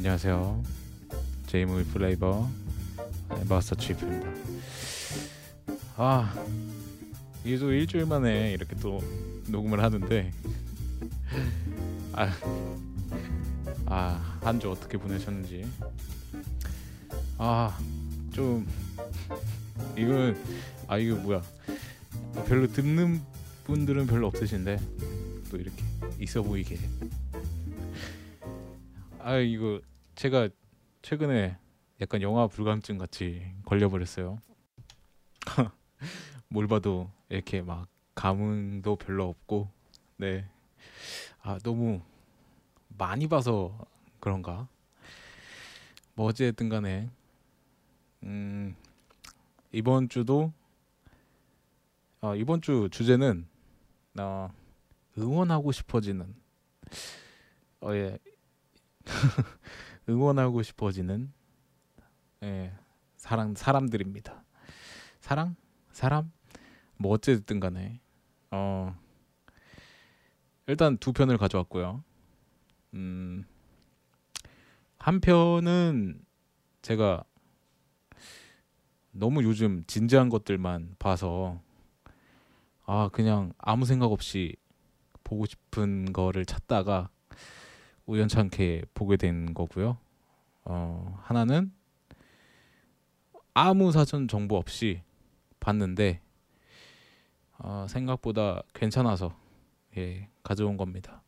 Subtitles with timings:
[0.00, 0.64] 아 안녕하세요.
[1.46, 2.48] 제이무비 플레이버
[3.28, 4.30] 네, 마스터 치프입니다.
[5.98, 8.98] 아또 일주일 만에 이렇게 또
[9.48, 10.32] 녹음을 하는데
[13.84, 15.68] 아한 주 어떻게 보내셨는지.
[17.36, 17.78] 아
[18.32, 18.66] 좀
[19.98, 20.34] 이건
[20.88, 21.42] 아 이거 뭐야.
[22.46, 23.20] 별로 듣는
[23.64, 24.78] 분들은 별로 없으신데
[25.50, 25.84] 또 이렇게
[26.18, 26.78] 있어 보이게.
[29.18, 29.78] 아 이거
[30.20, 30.50] 제가
[31.00, 31.56] 최근에
[32.02, 34.38] 약간 영화 불감증 같이 걸려버렸어요.
[36.48, 39.70] 뭘 봐도 이렇게 막 감흥도 별로 없고,
[40.18, 40.46] 네.
[41.40, 42.02] 아 너무
[42.98, 43.78] 많이 봐서
[44.20, 44.68] 그런가?
[46.14, 47.08] 뭐 어쨌든 간에
[48.22, 48.76] 음
[49.72, 50.52] 이번 주도
[52.20, 53.48] 아 이번 주 주제는
[54.18, 54.50] 어,
[55.16, 56.34] 응원하고 싶어지는
[57.80, 58.18] 어, 예,
[60.10, 61.32] 응원하고 싶어지는
[62.42, 62.72] 예,
[63.16, 64.42] 사람 사람들입니다.
[65.20, 65.54] 사랑?
[65.92, 66.32] 사람?
[66.96, 68.00] 뭐 어쨌든 간에
[68.50, 68.94] 어
[70.66, 72.02] 일단 두 편을 가져왔고요.
[72.94, 73.44] 음,
[74.98, 76.24] 한 편은
[76.82, 77.22] 제가
[79.12, 81.60] 너무 요즘 진지한 것들만 봐서
[82.84, 84.56] 아 그냥 아무 생각 없이
[85.22, 87.10] 보고 싶은 거를 찾다가
[88.10, 89.96] 우연찮게 보게 된 거고요.
[90.64, 91.72] 어, 하나는
[93.54, 95.02] 아무 사전 정보 없이
[95.60, 96.20] 봤는데
[97.58, 99.36] 어, 생각보다 괜찮아서
[99.96, 101.22] 예, 가져온 겁니다.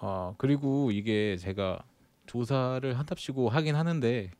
[0.00, 1.84] 어, 그리고 이게 제가
[2.26, 4.30] 조사를 한답시고 하긴 하는데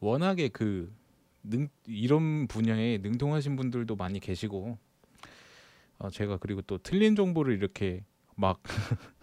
[0.00, 0.94] 워낙에 그
[1.42, 4.78] 능, 이런 분야에 능통하신 분들도 많이 계시고
[5.98, 8.04] 어, 제가 그리고 또 틀린 정보를 이렇게
[8.36, 8.72] 막 네,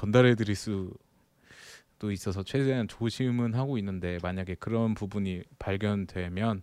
[0.00, 6.62] 전달해 드릴 수도 있어서 최대한 조심은 하고 있는데 만약에 그런 부분이 발견되면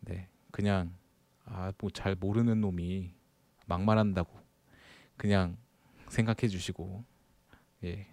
[0.00, 0.94] 네 그냥
[1.46, 3.14] 아 뭐 잘 모르는 놈이
[3.66, 4.30] 막말한다고
[5.16, 5.56] 그냥
[6.08, 7.04] 생각해 주시고
[7.84, 8.06] 예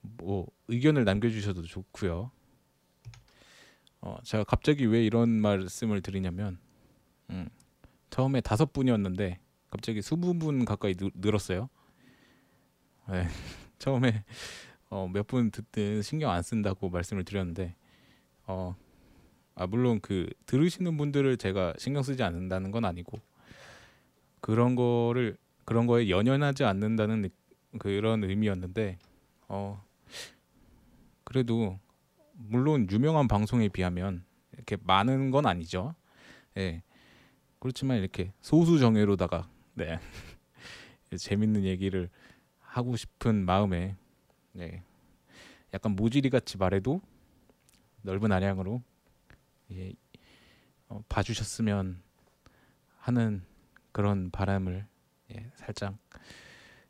[0.00, 2.30] 뭐 의견을 남겨주셔도 좋고요.
[4.00, 6.58] 어 제가 갑자기 왜 이런 말씀을 드리냐면
[7.30, 7.48] 음,
[8.10, 9.38] 처음에 다섯 분이었는데
[9.70, 11.68] 갑자기 스무 분 가까이 늘, 늘었어요.
[13.08, 13.26] 네.
[13.78, 14.24] 처음에
[14.90, 17.74] 어, 몇 분 듣든 신경 안 쓴다고 말씀을 드렸는데
[18.46, 18.74] 어,
[19.54, 23.18] 아 물론 그 들으시는 분들을 제가 신경 쓰지 않는다는 건 아니고
[24.40, 27.28] 그런 거를 그런 거에 연연하지 않는다는
[27.78, 28.98] 그런 의미였는데
[29.48, 29.84] 어
[31.24, 31.78] 그래도
[32.32, 35.94] 물론 유명한 방송에 비하면 이렇게 많은 건 아니죠.
[36.56, 36.82] 예.
[37.58, 39.98] 그렇지만 이렇게 소수 정예로다가 네.
[41.16, 42.08] 재밌는 얘기를
[42.68, 43.96] 하고 싶은 마음에
[44.52, 44.82] 네.
[45.72, 47.00] 약간 모지리 같이 말해도
[48.02, 48.82] 넓은 아량으로
[49.72, 49.92] 예,
[50.88, 52.00] 어, 봐주셨으면
[52.98, 53.42] 하는
[53.92, 54.86] 그런 바람을
[55.34, 55.96] 예, 살짝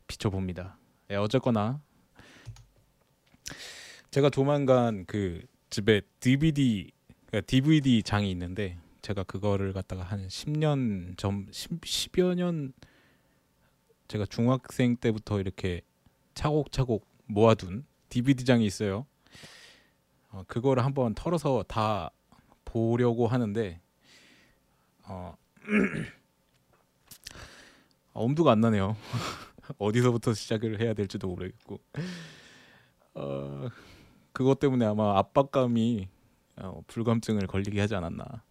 [0.07, 0.77] 비춰봅니다.
[1.11, 1.81] 예, 어쨌거나
[4.11, 6.91] 제가 조만간 그 집에 DVD
[7.27, 12.73] 그러니까 DVD 장이 있는데 제가 그거를 갖다가 한 10년 전 10, 10여 년
[14.09, 15.83] 제가 중학생 때부터 이렇게
[16.35, 19.07] 차곡차곡 모아둔 DVD장이 있어요.
[20.31, 22.11] 어, 그거를 한번 털어서 다
[22.65, 23.81] 보려고 하는데
[25.05, 25.37] 어,
[28.15, 28.97] 엄두가 안 나네요.
[29.77, 31.79] 어디서부터 시작을 해야 될지도 모르겠고
[33.15, 33.69] 어,
[34.33, 36.09] 그것 때문에 아마 압박감이
[36.57, 38.43] 어, 불감증을 걸리게 하지 않았나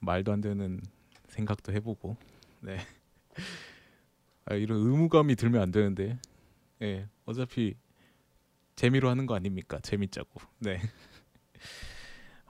[0.00, 0.82] 말도 안 되는
[1.28, 2.16] 생각도 해보고
[2.60, 2.78] 네
[4.46, 6.18] 아, 이런 의무감이 들면 안 되는데.
[6.82, 7.76] 예 어차피
[8.76, 9.78] 재미로 하는 거 아닙니까?
[9.80, 10.40] 재밌자고.
[10.60, 10.80] 네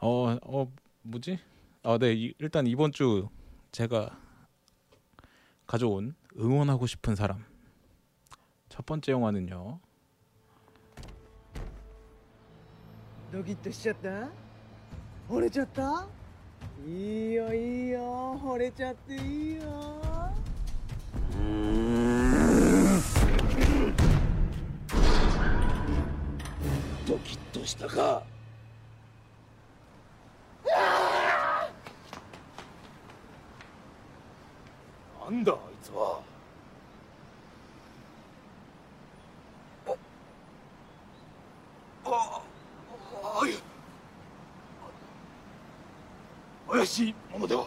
[0.00, 0.72] 어 어,
[1.02, 1.38] 뭐지?
[1.82, 2.32] 아네.
[2.38, 3.28] 일단 이번 주
[3.72, 4.18] 제가
[5.66, 7.44] 가져온 응원하고 싶은 사람.
[8.68, 9.80] 첫 번째 영화는요.
[13.30, 14.30] 너기 또 시작다?
[15.28, 16.08] 오래졌다?
[16.86, 20.03] 이요 이요 오래졌다 이요
[27.06, 28.22] ドキッとしたか。
[35.30, 36.20] なんだあいつは。
[39.86, 39.90] あ
[42.06, 42.42] あ
[43.22, 43.46] あ
[46.70, 47.66] 怪しいものでは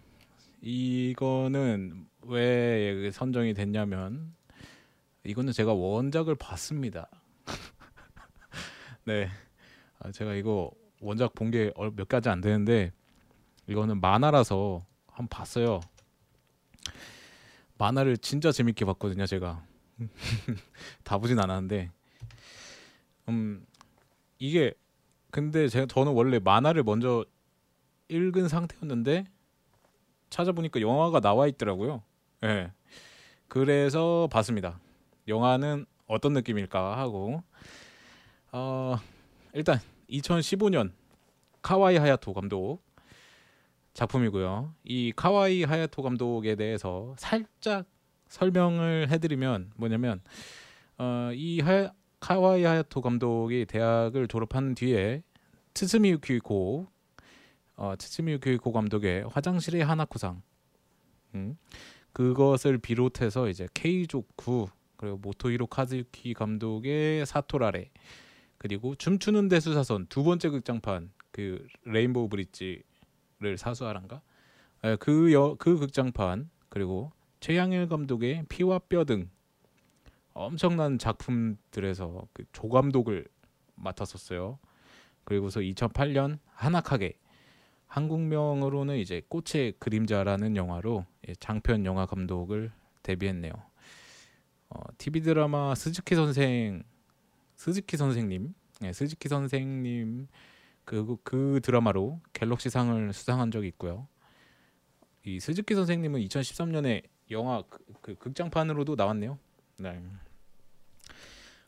[0.61, 4.33] 이거는 왜 선정이 됐냐면
[5.23, 7.09] 이거는 제가 원작을 봤습니다.
[9.05, 9.29] 네.
[9.99, 10.71] 아, 제가 이거
[11.01, 12.91] 원작 본 게 몇 가지 안 되는데
[13.67, 15.81] 이거는 만화라서 한번 봤어요.
[17.77, 19.65] 만화를 진짜 재밌게 봤거든요, 제가.
[21.03, 21.89] 다 보진 않았는데.
[23.29, 23.65] 음,
[24.39, 24.73] 이게
[25.31, 27.25] 근데 제가 저는 원래 만화를 먼저
[28.09, 29.25] 읽은 상태였는데
[30.31, 32.01] 찾아보니까 영화가 나와 있더라고요.
[32.43, 32.71] 예.
[33.47, 34.79] 그래서 봤습니다.
[35.27, 37.43] 영화는 어떤 느낌일까 하고
[38.51, 38.97] 어,
[39.53, 39.79] 일단
[40.09, 40.91] 2015년
[41.61, 42.81] 카와이 하야토 감독
[43.93, 44.73] 작품이고요.
[44.83, 47.85] 이 카와이 하야토 감독에 대해서 살짝
[48.29, 50.21] 설명을 해드리면 뭐냐면
[50.97, 55.23] 어, 이 하, 카와이 하야토 감독이 대학을 졸업한 뒤에
[55.73, 56.87] 트스미 유키 고
[57.75, 60.41] 어, 트스미 유키고 감독의 화장실의 하나쿠상.
[61.35, 61.57] 음,
[62.13, 67.89] 그것을 비롯해서 이제 케이조쿠 그리고 모토히로 카즈유키 감독의 사토라레
[68.57, 74.21] 그리고 춤추는 대수사선 두 번째 극장판 그 레인보우 브릿지를 사수하란가?
[74.83, 79.29] 예, 그, 여, 그 극장판 그리고 최양일 감독의 피와 뼈 등
[80.33, 83.25] 엄청난 작품들에서 그 조감독을
[83.75, 84.59] 맡았었어요.
[85.23, 87.13] 그리고서 2008년 花影
[87.91, 92.71] 한국명으로는 이제 꽃의 그림자라는 영화로 예, 장편 영화 감독을
[93.03, 93.51] 데뷔했네요.
[94.69, 96.83] 어, TV 드라마 스즈키 선생
[97.57, 100.29] 스즈키 선생님, 네, 스즈키 선생님
[100.85, 104.07] 그, 그 드라마로 갤럭시상을 수상한 적이 있고요.
[105.25, 109.37] 이 스즈키 선생님은 2013년에 영화 그, 그 극장판으로도 나왔네요.
[109.79, 110.01] 네.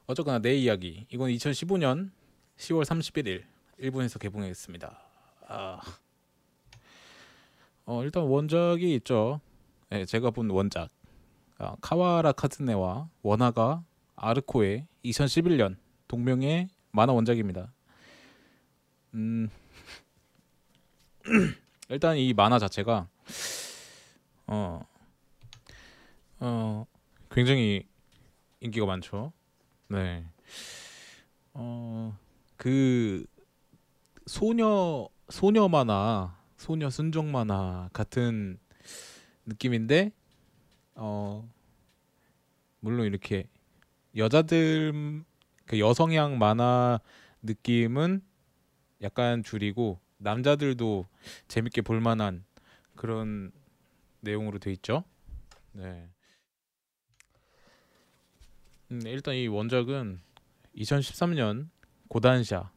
[0.05, 2.11] 어쨌거나 내 이야기 이건 2015년
[2.55, 3.43] 10월 31일
[3.77, 5.01] 일본에서 개봉했습니다.
[5.49, 5.81] 아,
[7.85, 9.41] 어, 일단 원작이 있죠.
[9.89, 10.89] 네, 제가 본 원작
[11.57, 13.83] 아, 카와라 카즈네와 원화가
[14.15, 15.75] 아르코의 2011년
[16.07, 17.73] 동명의 만화 원작입니다.
[19.15, 19.49] 음,
[21.89, 23.07] 일단 이 만화 자체가
[24.47, 24.81] 어,
[26.39, 26.85] 어,
[27.29, 27.85] 굉장히
[28.61, 29.33] 인기가 많죠.
[29.89, 30.25] 네.
[31.53, 32.17] 어,
[32.55, 33.25] 그
[34.25, 38.57] 소녀 소녀 만화, 소녀 순정 만화 같은
[39.45, 40.13] 느낌인데
[40.95, 41.45] 어
[42.79, 43.49] 물론 이렇게
[44.15, 45.25] 여자들
[45.65, 47.01] 그 여성향 만화
[47.41, 48.21] 느낌은
[49.01, 51.05] 약간 줄이고 남자들도
[51.49, 52.45] 재밌게 볼 만한
[52.95, 53.51] 그런
[54.21, 55.03] 내용으로 돼 있죠.
[55.73, 56.07] 네.
[58.91, 60.21] 음, 일단 이 원작은
[60.77, 61.67] 2013년
[62.07, 62.71] 고단샤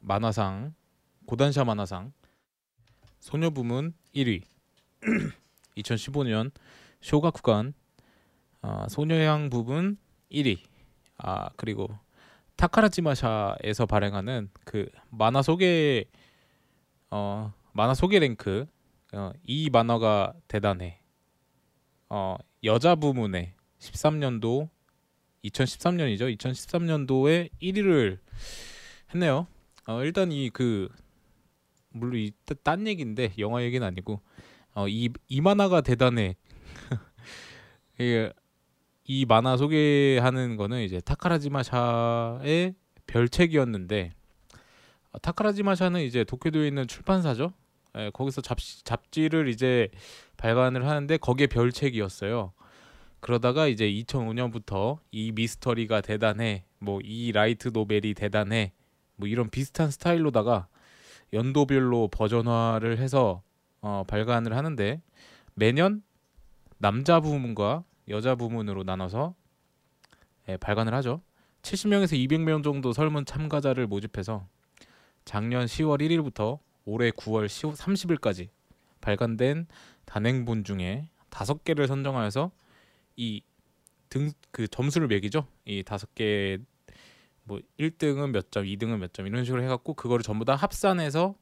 [0.00, 0.74] 만화상
[1.24, 2.12] 고단샤 만화상
[3.24, 4.42] 소녀 부문 1위.
[5.78, 6.50] 2015년
[7.00, 7.72] 쇼가쿠간
[8.60, 9.96] 아, 소녀향 부분
[10.30, 10.58] 1위.
[11.16, 11.88] 아 그리고
[12.56, 16.04] 타카라지마샤에서 발행하는 그 만화 소개
[17.10, 18.66] 어 만화 소개 랭크
[19.14, 21.00] 어, 이 만화가 대단해.
[22.10, 24.68] 어 여자 부문에 13년도
[25.44, 26.36] 2013년이죠.
[26.36, 28.18] 2013년도에 1위를
[29.14, 29.46] 했네요.
[29.86, 30.90] 어 일단 이 그
[31.94, 32.32] 물론 이
[32.64, 34.20] 딴 얘기인데 영화 얘기는 아니고
[34.74, 36.36] 어 이 이 만화가 대단해
[37.98, 38.32] 이게
[39.04, 42.74] 이 만화 소개하는 거는 이제 타카라지마샤의
[43.06, 44.12] 별책이었는데
[45.12, 47.52] 어, 타카라지마샤는 이제 도쿄도에 있는 출판사죠.
[47.96, 49.88] 예, 거기서 잡지, 잡지를 이제
[50.36, 52.52] 발간을 하는데 거기에 별책이었어요.
[53.20, 58.72] 그러다가 이제 2005년부터 이 미스터리가 대단해, 뭐 이 라이트 노벨이 대단해,
[59.16, 60.66] 뭐 이런 비슷한 스타일로다가
[61.32, 63.42] 연도별로 버전화를 해서
[63.80, 65.00] 어, 발간을 하는데
[65.54, 66.02] 매년
[66.78, 69.34] 남자 부문과 여자 부문으로 나눠서
[70.48, 71.22] 예, 발간을 하죠.
[71.62, 74.46] 70명에서 200명 정도 설문 참가자를 모집해서
[75.24, 78.48] 작년 10월 1일부터 올해 9월 30일까지
[79.00, 79.66] 발간된
[80.04, 82.50] 단행본 중에 다섯 개를 선정하여서
[83.16, 83.42] 이
[84.14, 85.48] 등 그 점수를 매기죠.
[85.64, 86.58] 이 다섯 개
[87.44, 91.34] 뭐 1등은 몇 점, 2등은 몇 점 이런 식으로 해갖고 그거를 전부 다 합산해서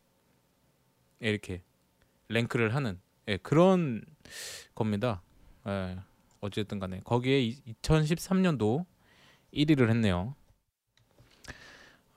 [1.20, 1.62] 이렇게
[2.28, 4.04] 랭크를 하는 예, 그런
[4.74, 5.22] 겁니다.
[5.66, 5.96] 예,
[6.40, 8.84] 어쨌든 간에 거기에 2013년도
[9.52, 10.34] 1위를 했네요.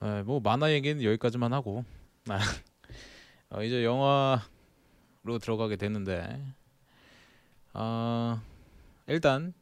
[0.02, 1.84] 예, 뭐 만화 얘기는 여기까지만 하고
[2.28, 2.40] 아,
[3.50, 6.44] 어, 이제 영화로 들어가게 되는데
[7.72, 8.42] 아,
[9.06, 9.52] 일단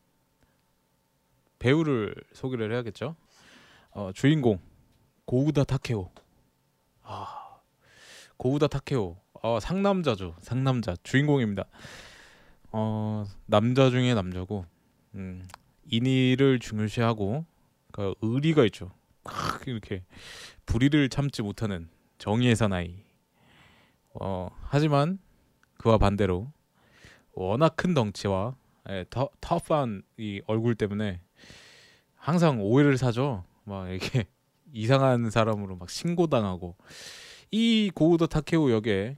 [1.58, 3.16] 배우를 소개를 해야겠죠.
[3.94, 4.58] 어, 주인공
[5.24, 6.10] 고우다 타케오.
[7.04, 7.60] 아,
[8.36, 9.16] 고우다 타케오.
[9.40, 10.34] 어, 상남자죠.
[10.40, 11.64] 상남자 주인공입니다.
[12.72, 14.66] 어, 남자 중에 남자고
[15.14, 15.46] 음,
[15.86, 17.46] 인의를 중요시하고
[17.92, 18.90] 그 의리가 있죠.
[19.22, 20.02] 크, 이렇게
[20.66, 22.96] 불의를 참지 못하는 정의의 사나이.
[24.14, 25.20] 어, 하지만
[25.78, 26.50] 그와 반대로
[27.32, 28.56] 워낙 큰 덩치와
[28.90, 31.20] 예, 터, 터프한 이 얼굴 때문에
[32.16, 33.44] 항상 오해를 사죠.
[33.64, 34.26] 막 이렇게
[34.72, 36.76] 이상한 사람으로 막 신고당하고
[37.50, 39.16] 이 고우다 타케오 역에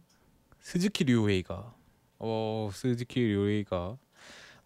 [0.60, 1.74] 스즈키 료헤이가
[2.18, 3.98] 어 스즈키 료헤이가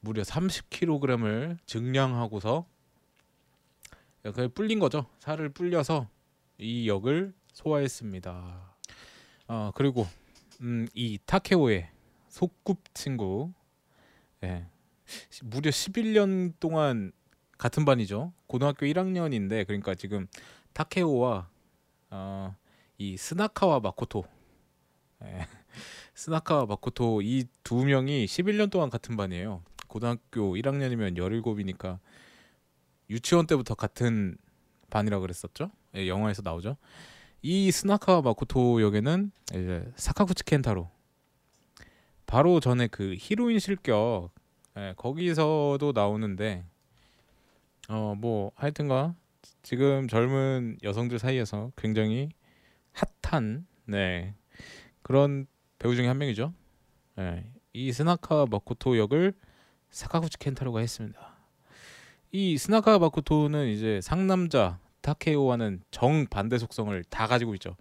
[0.01, 2.67] 무려 30kg을 증량하고서
[4.35, 5.07] 그 불린 거죠.
[5.19, 6.09] 살을 불려서
[6.59, 8.77] 이 역을 소화했습니다.
[9.49, 10.07] 어 그리고
[10.61, 11.89] 음, 이 타케오의
[12.29, 13.53] 소꿉 친구
[14.43, 14.67] 예.
[15.43, 17.13] 무려 11년 동안
[17.61, 18.33] 같은 반이죠.
[18.47, 20.27] 고등학교 1학년인데 그러니까 지금
[20.73, 21.47] 타케오와
[22.09, 22.57] 어,
[22.97, 24.25] 이 스나카와 마코토
[25.25, 25.47] 예.
[26.15, 29.63] 스나카와 마코토 이 두 명이 11년 동안 같은 반이에요.
[29.89, 31.99] 고등학교 1학년이면 17이니까
[33.11, 34.39] 유치원 때부터 같은
[34.89, 35.71] 반이라 그랬었죠.
[35.97, 36.79] 예, 영화에서 나오죠.
[37.43, 40.91] 이 스나카와 마코토 역에는 이제 사카구치 켄타로
[42.25, 44.31] 바로 전에 그 히로인 실격
[44.79, 46.65] 예, 거기서도 나오는데
[47.91, 49.15] 어 뭐 하여튼가
[49.63, 52.29] 지금 젊은 여성들 사이에서 굉장히
[53.23, 54.35] 핫한 네
[55.03, 55.47] 그런
[55.79, 56.55] 배우 중에 한 명이죠.
[57.19, 59.35] 예, 이 스나카 마코토 역을
[59.91, 61.37] 사카구치 켄타로가 했습니다.
[62.31, 67.77] 이 스나카 마코토는 이제 상남자 타케오와는 정 반대 속성을 다 가지고 있죠.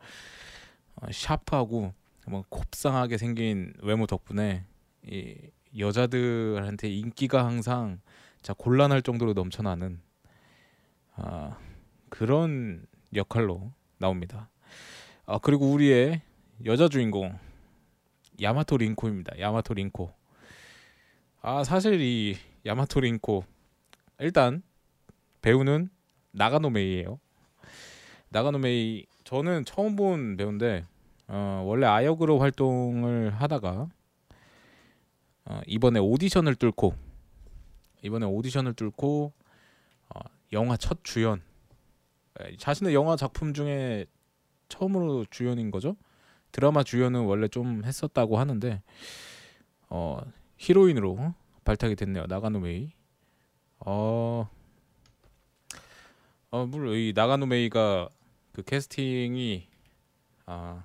[0.95, 1.93] 어, 샤프하고
[2.27, 4.65] 뭐 곱상하게 생긴 외모 덕분에
[5.05, 5.35] 이
[5.77, 7.99] 여자들한테 인기가 항상
[8.41, 9.99] 자 곤란할 정도로 넘쳐나는
[11.15, 11.57] 아,
[12.09, 14.49] 그런 역할로 나옵니다.
[15.25, 16.21] 아 그리고 우리의
[16.65, 17.37] 여자 주인공
[18.41, 19.39] 야마토 린코입니다.
[19.39, 20.13] 야마토 린코.
[21.41, 23.43] 아 사실 이 야마토 린코
[24.19, 24.61] 일단
[25.41, 25.89] 배우는
[26.31, 27.19] 나가노 메이예요.
[28.29, 30.85] 나가노 메이 저는 처음 본 배우인데
[31.27, 33.89] 어, 원래 아역으로 활동을 하다가
[35.45, 37.08] 어, 이번에 오디션을 뚫고
[38.01, 39.33] 이번에 오디션을 뚫고
[40.09, 40.19] 어,
[40.53, 41.41] 영화 첫 주연
[42.39, 44.05] 에, 자신의 영화 작품 중에
[44.69, 45.95] 처음으로 주연인 거죠.
[46.51, 48.81] 드라마 주연은 원래 좀 했었다고 하는데
[49.89, 50.21] 어,
[50.57, 52.25] 히로인으로 발탁이 됐네요.
[52.27, 52.91] 나가노 메이.
[53.79, 54.49] 어,
[56.51, 58.09] 어 물론 이 나가노 메이가
[58.53, 59.67] 그 캐스팅이
[60.45, 60.83] 아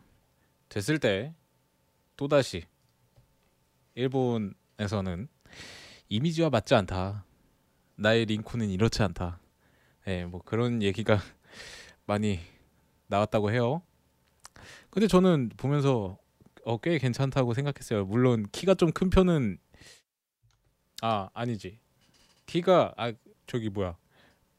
[0.69, 1.35] 됐을 때
[2.17, 2.65] 또다시
[3.95, 5.29] 일본에서는
[6.09, 7.25] 이미지와 맞지 않다.
[7.97, 9.41] 나의 링코는 이렇지 않다.
[10.07, 11.19] 예, 뭐 그런 얘기가
[12.07, 12.41] 많이
[13.07, 13.83] 나왔다고 해요.
[14.91, 16.19] 근데 저는 보면서
[16.65, 18.05] 어, 꽤 괜찮다고 생각했어요.
[18.07, 19.59] 물론 키가 좀 큰 편은
[21.03, 21.79] 아 아니지.
[22.47, 23.13] 키가 아
[23.47, 23.97] 저기 뭐야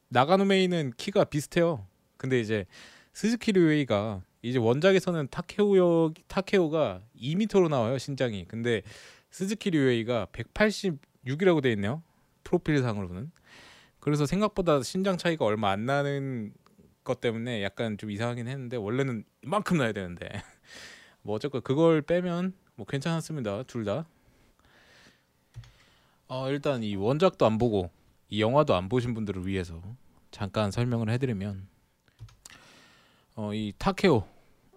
[0.08, 1.86] 나가노 메이는 키가 비슷해요.
[2.16, 2.66] 근데 이제
[3.12, 8.44] 스즈키 료헤이가 이제 원작에서는 타케오 타케오가 2m로 나와요 신장이.
[8.46, 8.82] 근데
[9.30, 10.26] 스즈키 료헤이가
[11.26, 12.02] 186이라고 돼 있네요.
[12.44, 13.30] 프로필상으로는.
[14.00, 16.52] 그래서 생각보다 신장 차이가 얼마 안 나는
[17.02, 20.28] 것 때문에 약간 좀 이상하긴 했는데 원래는 이만큼 나야 되는데
[21.22, 24.06] 뭐 어쨌건 그걸 빼면 뭐 괜찮았습니다 둘 다.
[26.28, 27.90] 어 일단 이 원작도 안 보고
[28.28, 29.80] 이 영화도 안 보신 분들을 위해서
[30.32, 31.68] 잠깐 설명을 해드리면
[33.36, 34.26] 어 이 타케오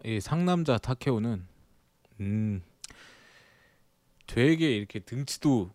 [0.05, 1.47] 이 상남자 타케오는
[2.19, 2.61] 음
[4.27, 5.71] 되게 이렇게 등치도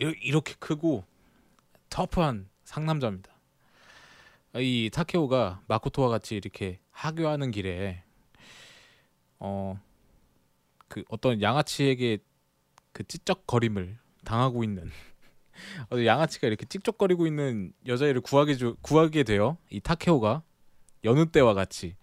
[0.00, 1.04] 이- 이렇게 크고
[1.90, 3.32] 터프한 상남자입니다.
[4.56, 8.02] 이 타케오가 마코토와 같이 이렇게 하교하는 길에
[9.38, 9.76] 어
[10.88, 12.18] 그 어떤 양아치에게
[12.92, 14.90] 그 찌쩍거림을 당하고 있는
[15.90, 19.56] 어, 양아치가 이렇게 찝쩍거리고 있는 여자애를 구하게 주, 구하게 돼요.
[19.70, 20.42] 이 타케오가
[21.02, 21.96] 여느 때와 같이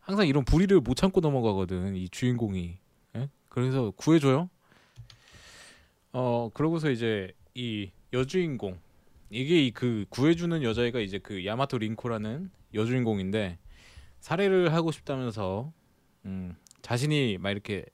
[0.00, 2.78] 항상 이런 불의를 못 참고 넘어가거든 이 주인공이.
[3.16, 3.28] 예?
[3.48, 4.50] 그래서 구해줘요.
[6.20, 8.80] 어 그러고서 이제 이 여주인공
[9.30, 13.56] 이게 이그 구해주는 여자애가 이제 그 야마토 링코라는 여주인공인데
[14.18, 15.72] 살해를 하고 싶다면서
[16.24, 17.84] 음, 자신이 막 이렇게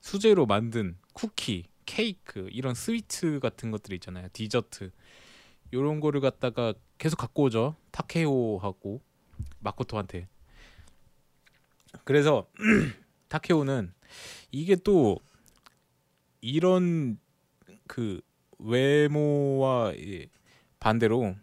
[0.00, 4.26] 수제로 만든 쿠키 케이크 이런 스위트 같은 것들 있잖아요.
[4.32, 4.90] 디저트
[5.72, 7.76] 요런 거를 갖다가 계속 갖고 오죠.
[7.92, 9.00] 타케오하고
[9.60, 10.26] 마코토한테.
[12.02, 12.48] 그래서
[13.28, 13.94] 타케오는
[14.50, 15.20] 이게 또
[16.40, 17.20] 이런
[17.86, 18.20] 그
[18.58, 20.28] 외모와 이
[20.80, 21.36] 반대로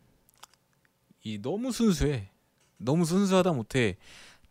[1.24, 2.30] 이 너무 순수해.
[2.78, 3.98] 너무 순수하다 못해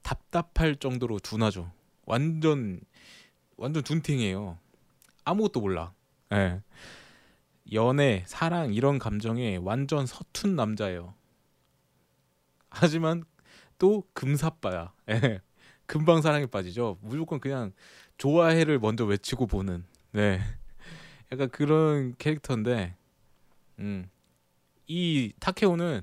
[0.02, 1.70] 답답할 정도로 둔하죠.
[2.06, 2.80] 완전
[3.56, 4.58] 완전 둔팅이에요.
[5.24, 5.92] 아무것도 몰라.
[6.32, 6.62] 예.
[7.72, 11.14] 연애, 사랑 이런 감정에 완전 서툰 남자예요.
[12.70, 13.24] 하지만
[13.78, 14.92] 또 금사빠야.
[15.10, 15.40] 예.
[15.86, 16.98] 금방 사랑에 빠지죠.
[17.02, 17.72] 무조건 그냥
[18.16, 19.84] 좋아해를 먼저 외치고 보는.
[20.12, 20.40] 네.
[21.32, 22.96] 약간 그런 캐릭터인데,
[23.78, 24.10] 음,
[24.86, 26.02] 이 타케오는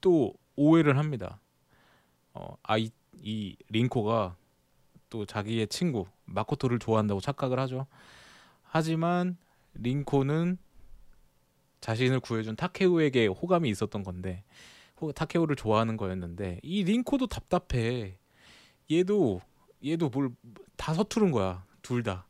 [0.00, 1.40] 또 오해를 합니다.
[2.34, 2.90] 어, 아이
[3.22, 4.36] 이 링코가
[5.10, 7.86] 또 자기의 친구 마코토를 좋아한다고 착각을 하죠.
[8.62, 9.36] 하지만
[9.74, 10.56] 링코는
[11.80, 14.44] 자신을 구해준 타케오에게 호감이 있었던 건데
[15.00, 18.16] 호, 타케오를 좋아하는 거였는데 이 링코도 답답해.
[18.90, 19.40] 얘도
[19.84, 20.34] 얘도 뭘
[20.76, 21.64] 다 서투른 거야.
[21.82, 22.26] 둘 다.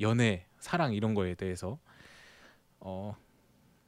[0.00, 1.78] 연애, 사랑 이런 거에 대해서
[2.80, 3.16] 어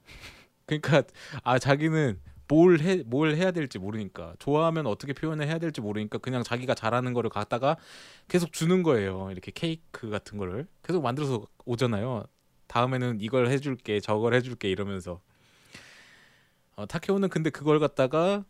[0.66, 1.02] 그러니까
[1.44, 6.42] 아 자기는 뭘 해 뭘 해야 될지 모르니까 좋아하면 어떻게 표현을 해야 될지 모르니까 그냥
[6.42, 7.76] 자기가 잘하는 거를 갖다가
[8.28, 9.30] 계속 주는 거예요.
[9.30, 12.24] 이렇게 케이크 같은 거를 계속 만들어서 오잖아요.
[12.66, 15.20] 다음에는 이걸 해줄게, 저걸 해줄게 이러면서
[16.76, 18.44] 어, 타케오는 근데 그걸 갖다가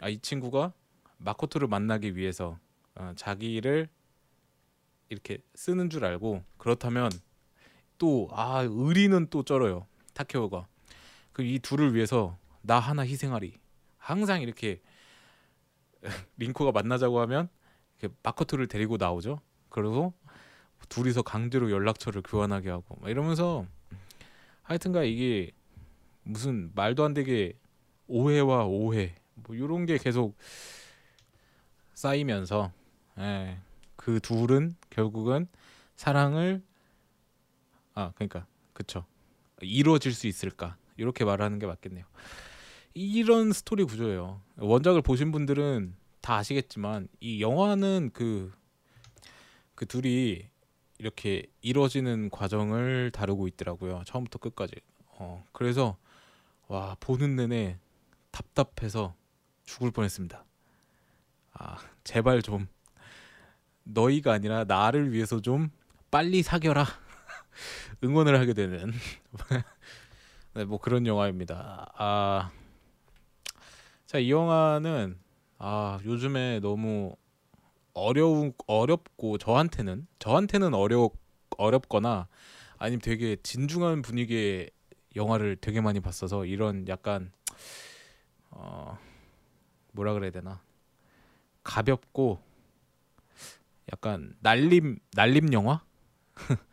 [0.00, 0.72] 아, 이 친구가
[1.18, 2.58] 마코토를 만나기 위해서
[2.94, 3.88] 어, 자기를
[5.08, 7.10] 이렇게 쓰는 줄 알고 그렇다면
[7.98, 9.86] 또 아 의리는 또 쩔어요.
[10.14, 10.66] 타케오가.
[11.32, 13.58] 그 이 둘을 위해서 나 하나 희생하리.
[13.98, 14.80] 항상 이렇게
[16.36, 17.48] 링코가 만나자고 하면
[17.98, 19.40] 이렇게 마코토를 데리고 나오죠.
[19.68, 20.14] 그리고
[20.88, 23.66] 둘이서 강제로 연락처를 교환하게 하고 막 이러면서
[24.62, 25.50] 하여튼가 이게
[26.22, 27.54] 무슨 말도 안 되게
[28.06, 30.36] 오해와 오해 뭐 이런 게 계속
[31.94, 32.72] 쌓이면서
[33.18, 33.58] 예,
[33.96, 35.48] 그 둘은 결국은
[35.96, 36.62] 사랑을
[37.98, 39.04] 아 그러니까 그쵸
[39.60, 42.04] 이루어질 수 있을까 이렇게 말하는 게 맞겠네요.
[42.94, 44.40] 이런 스토리 구조예요.
[44.56, 48.52] 원작을 보신 분들은 다 아시겠지만 이 영화는 그,
[49.74, 50.48] 그 둘이
[50.98, 54.02] 이렇게 이루어지는 과정을 다루고 있더라고요.
[54.06, 54.74] 처음부터 끝까지.
[55.08, 55.96] 어, 그래서
[56.68, 57.78] 와 보는 내내
[58.30, 59.16] 답답해서
[59.64, 60.44] 죽을 뻔했습니다.
[61.54, 62.68] 아 제발 좀
[63.82, 65.70] 너희가 아니라 나를 위해서 좀
[66.12, 67.07] 빨리 사겨라
[68.02, 68.92] 응원을 하게 되는
[70.54, 71.92] 네, 뭐 그런 영화입니다.
[71.94, 72.50] 아,
[74.06, 75.18] 자, 이 영화는
[75.58, 77.14] 아, 요즘에 너무
[77.94, 81.10] 어려운 어렵고 저한테는 저한테는 어려
[81.56, 82.28] 어렵거나
[82.78, 84.70] 아니면 되게 진중한 분위기의
[85.16, 87.32] 영화를 되게 많이 봤어서 이런 약간
[88.50, 88.96] 어
[89.92, 90.62] 뭐라 그래야 되나
[91.64, 92.40] 가볍고
[93.92, 95.82] 약간 날림 날림 영화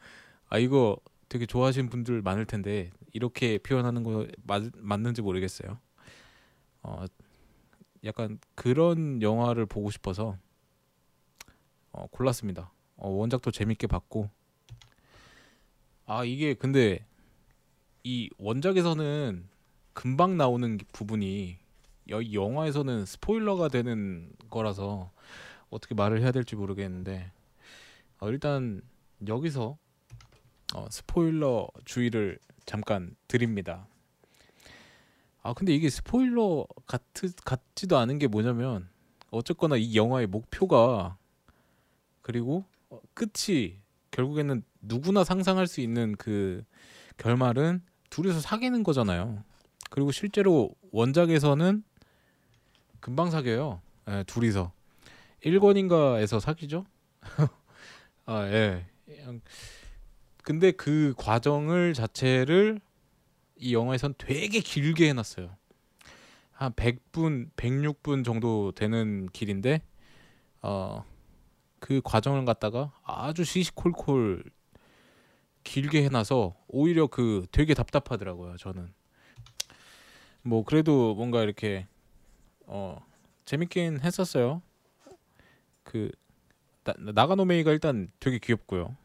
[0.49, 0.97] 아 이거
[1.29, 5.79] 되게 좋아하시는 분들 많을 텐데 이렇게 표현하는 거 맞, 맞는지 모르겠어요.
[6.83, 7.05] 어,
[8.03, 10.37] 약간 그런 영화를 보고 싶어서
[11.91, 12.71] 어, 골랐습니다.
[12.97, 14.29] 어, 원작도 재밌게 봤고
[16.05, 17.05] 아 이게 근데
[18.03, 19.49] 이 원작에서는
[19.93, 21.57] 금방 나오는 부분이
[22.07, 25.11] 이 영화에서는 스포일러가 되는 거라서
[25.69, 27.31] 어떻게 말을 해야 될지 모르겠는데
[28.19, 28.81] 어, 일단
[29.27, 29.77] 여기서
[30.75, 33.87] 어, 스포일러 주의를 잠깐 드립니다.
[35.41, 37.01] 아 근데 이게 스포일러 같,
[37.45, 38.89] 같지도 않은 게 뭐냐면
[39.31, 41.17] 어쨌거나 이 영화의 목표가
[42.21, 43.77] 그리고 어, 끝이
[44.11, 46.65] 결국에는 누구나 상상할 수 있는 그
[47.17, 49.45] 결말은 둘이서 사귀는 거잖아요.
[49.89, 51.85] 그리고 실제로 원작에서는
[52.99, 53.81] 금방 사귀어요.
[54.09, 54.73] 예, 둘이서
[55.41, 56.85] 1권인가에서 사귀죠.
[58.25, 58.85] 아 예.
[60.45, 62.79] 근데 그 과정을 자체를
[63.57, 65.49] 이 영화에선 되게 길게 해놨어요.
[66.51, 69.81] 한 100분, 106분 정도 되는 길인데
[70.61, 71.03] 어,
[71.79, 74.43] 그 과정을 갖다가 아주 시시콜콜
[75.63, 78.57] 길게 해놔서 오히려 그 되게 답답하더라고요.
[78.57, 78.93] 저는
[80.43, 81.87] 뭐 그래도 뭔가 이렇게
[82.67, 83.03] 어
[83.45, 84.61] 재밌긴 했었어요.
[85.81, 86.11] 그
[86.83, 88.95] 나, 나가노메이가 일단 되게 귀엽고요.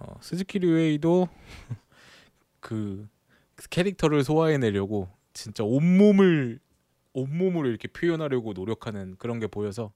[0.00, 1.28] 어, 스즈키 료헤이도
[2.60, 3.06] 그
[3.68, 6.58] 캐릭터를 소화해내려고 진짜 온몸을
[7.12, 9.92] 온몸으로 이렇게 표현하려고 노력하는 그런 게 보여서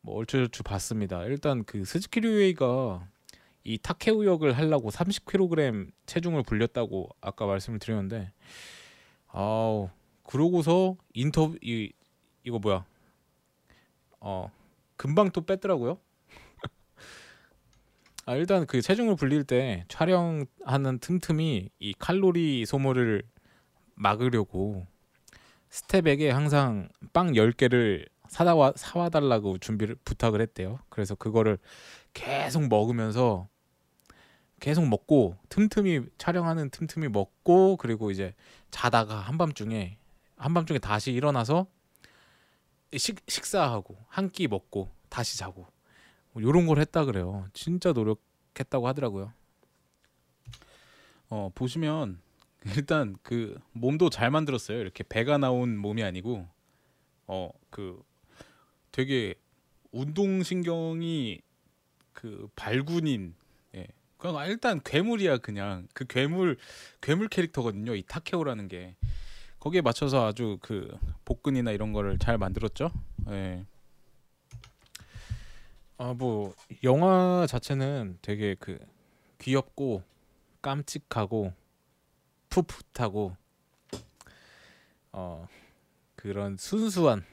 [0.00, 1.24] 뭐 얼추얼추 봤습니다.
[1.24, 3.08] 일단 그 스즈키 료헤이가
[3.64, 8.30] 이 타케오 역을 하려고 30kg 체중을 불렸다고 아까 말씀을 드렸는데
[9.28, 9.88] 아우
[10.22, 11.90] 그러고서 인터뷰 이
[12.44, 12.84] 이거 뭐야
[14.20, 14.50] 어
[14.96, 15.98] 금방 또 뺐더라고요.
[18.26, 23.22] 아 일단 그 체중을 불릴 때 촬영하는 틈틈이 이 칼로리 소모를
[23.94, 24.86] 막으려고
[25.70, 30.78] 스텝에게 항상 빵 10개를 사다 와 사와 달라고 준비를 부탁을 했대요.
[30.88, 31.58] 그래서 그거를
[32.14, 33.48] 계속 먹으면서
[34.60, 38.34] 계속 먹고 틈틈이 촬영하는 틈틈이 먹고 그리고 이제
[38.70, 39.98] 자다가 한밤중에
[40.36, 41.66] 한밤중에 다시 일어나서
[42.96, 45.66] 식 식사하고 한 끼 먹고 다시 자고
[46.34, 47.46] 뭐 요런 걸 했다 그래요.
[47.54, 49.32] 진짜 노력했다고 하더라고요.
[51.30, 52.20] 어 보시면
[52.76, 54.78] 일단 그 몸도 잘 만들었어요.
[54.80, 56.46] 이렇게 배가 나온 몸이 아니고
[57.26, 58.00] 어 그
[58.92, 59.34] 되게
[59.90, 61.40] 운동 신경이
[62.12, 63.34] 그 발군인
[63.74, 63.88] 예.
[64.16, 66.56] 그냥 일단 괴물이야 그냥 그 괴물
[67.00, 67.96] 괴물 캐릭터거든요.
[67.96, 68.94] 이 타케오라는 게
[69.58, 72.92] 거기에 맞춰서 아주 그 복근이나 이런 거를 잘 만들었죠.
[73.30, 73.66] 예.
[75.96, 78.78] 아뭐 영화 자체는 되게 그
[79.38, 80.02] 귀엽고
[80.60, 81.52] 깜찍하고
[82.48, 83.36] 풋풋하고
[85.12, 85.46] 어
[86.16, 87.24] 그런 순수한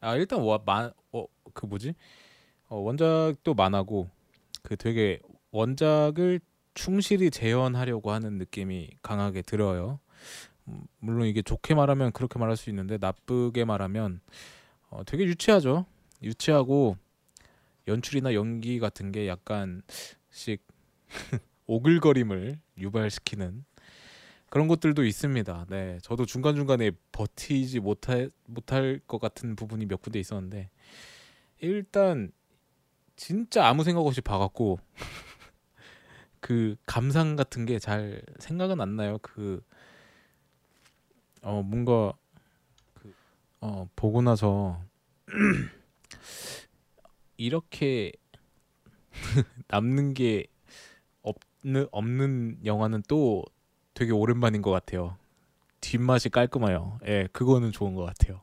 [0.00, 1.94] 아 일단 와만어그 뭐지
[2.68, 4.08] 어, 원작도 만화고
[4.62, 6.40] 그 되게 원작을
[6.74, 10.00] 충실히 재현하려고 하는 느낌이 강하게 들어요.
[10.68, 14.20] 음, 물론 이게 좋게 말하면 그렇게 말할 수 있는데 나쁘게 말하면
[14.90, 15.86] 어, 되게 유치하죠.
[16.22, 16.96] 유치하고
[17.88, 20.62] 연출이나 연기 같은 게 약간씩
[21.66, 23.64] 오글거림을 유발시키는
[24.50, 25.66] 그런 것들도 있습니다.
[25.68, 30.70] 네, 저도 중간 중간에 버티지 못할 못할 것 같은 부분이 몇 군데 있었는데
[31.60, 32.32] 일단
[33.16, 34.78] 진짜 아무 생각 없이 봐갖고
[36.40, 39.18] 그 감상 같은 게 잘 생각은 안 나요.
[39.22, 39.62] 그
[41.42, 42.12] 어 뭔가
[42.94, 43.14] 그
[43.60, 44.82] 어 보고 나서
[47.36, 48.12] 이렇게
[49.68, 50.46] 남는 게
[51.22, 53.44] 없는 없는 영화는 또
[53.94, 55.16] 되게 오랜만인 것 같아요.
[55.80, 56.98] 뒷맛이 깔끔해요.
[57.06, 58.42] 예, 그거는 좋은 것 같아요.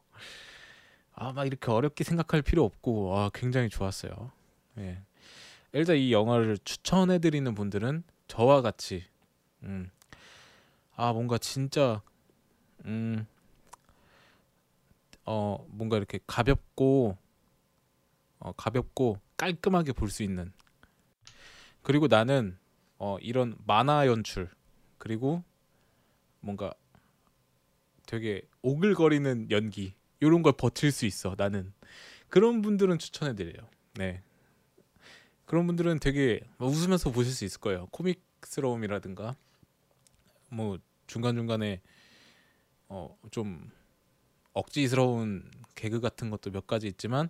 [1.14, 4.32] 아, 막 이렇게 어렵게 생각할 필요 없고, 아, 굉장히 좋았어요.
[4.78, 5.02] 예.
[5.74, 9.06] 일단 이 영화를 추천해드리는 분들은 저와 같이,
[9.64, 9.90] 음,
[10.96, 12.02] 아, 뭔가 진짜,
[12.86, 13.26] 음,
[15.26, 17.18] 어, 뭔가 이렇게 가볍고,
[18.42, 20.52] 어, 가볍고 깔끔하게 볼 수 있는.
[21.84, 22.58] 그리고 나는
[22.98, 24.50] 어, 이런 만화 연출
[24.98, 25.44] 그리고
[26.42, 26.74] 뭔가
[28.06, 31.74] 되게 오글거리는 연기 이런 걸 버틸 수 있어 나는
[32.30, 33.68] 그런 분들은 추천해 드려요.
[33.96, 34.22] 네
[35.46, 37.88] 그런 분들은 되게 웃으면서 보실 수 있을 거예요.
[37.92, 39.36] 코믹스러움이라든가
[40.50, 40.78] 뭐
[41.08, 41.82] 중간 중간에
[42.90, 43.72] 어 좀
[44.54, 47.30] 억지스러운 개그 같은 것도 몇 가지 있지만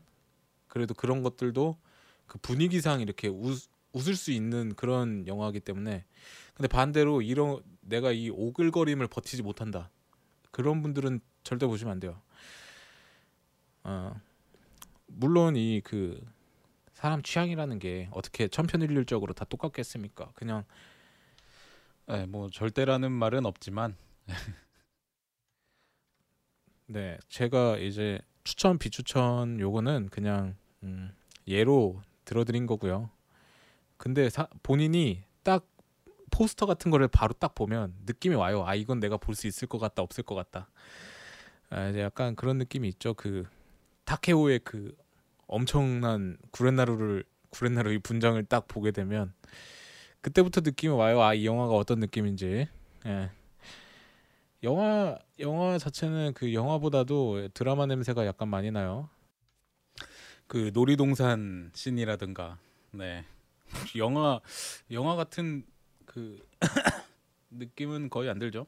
[0.71, 1.77] 그래도 그런 것들도
[2.25, 6.05] 그 분위기상 이렇게 웃, 웃을 수 있는 그런 영화이기 때문에
[6.53, 9.91] 근데 반대로 이런 내가 이 오글거림을 버티지 못한다
[10.51, 12.21] 그런 분들은 절대 보시면 안 돼요.
[13.83, 14.15] 어,
[15.07, 16.21] 물론 이 그
[17.01, 20.33] 사람 취향이라는 게 어떻게 천편일률적으로 다 똑같겠습니까?
[20.35, 20.63] 그냥
[22.05, 23.97] 네, 뭐 절대라는 말은 없지만
[26.85, 31.11] 네 제가 이제 추천 비추천 요거는 그냥 음,
[31.47, 33.09] 예로 들어드린 거고요.
[33.97, 35.65] 근데 사, 본인이 딱
[36.31, 38.63] 포스터 같은 거를 바로 딱 보면 느낌이 와요.
[38.65, 40.69] 아 이건 내가 볼 수 있을 것 같다, 없을 것 같다.
[41.69, 43.13] 아, 이제 약간 그런 느낌이 있죠.
[43.13, 43.45] 그
[44.05, 44.95] 타케오의 그
[45.47, 49.33] 엄청난 구렛나루를 구렛나루의 분장을 딱 보게 되면
[50.21, 51.21] 그때부터 느낌이 와요.
[51.21, 52.67] 아 이 영화가 어떤 느낌인지.
[53.05, 53.29] 예.
[54.63, 59.09] 영화 영화 자체는 그 영화보다도 드라마 냄새가 약간 많이 나요.
[60.51, 62.59] 그 놀이동산 씬이라든가
[62.91, 63.23] 네
[63.95, 64.41] 영화
[64.91, 65.63] 영화 같은
[66.05, 66.45] 그
[67.51, 68.67] 느낌은 거의 안 들죠.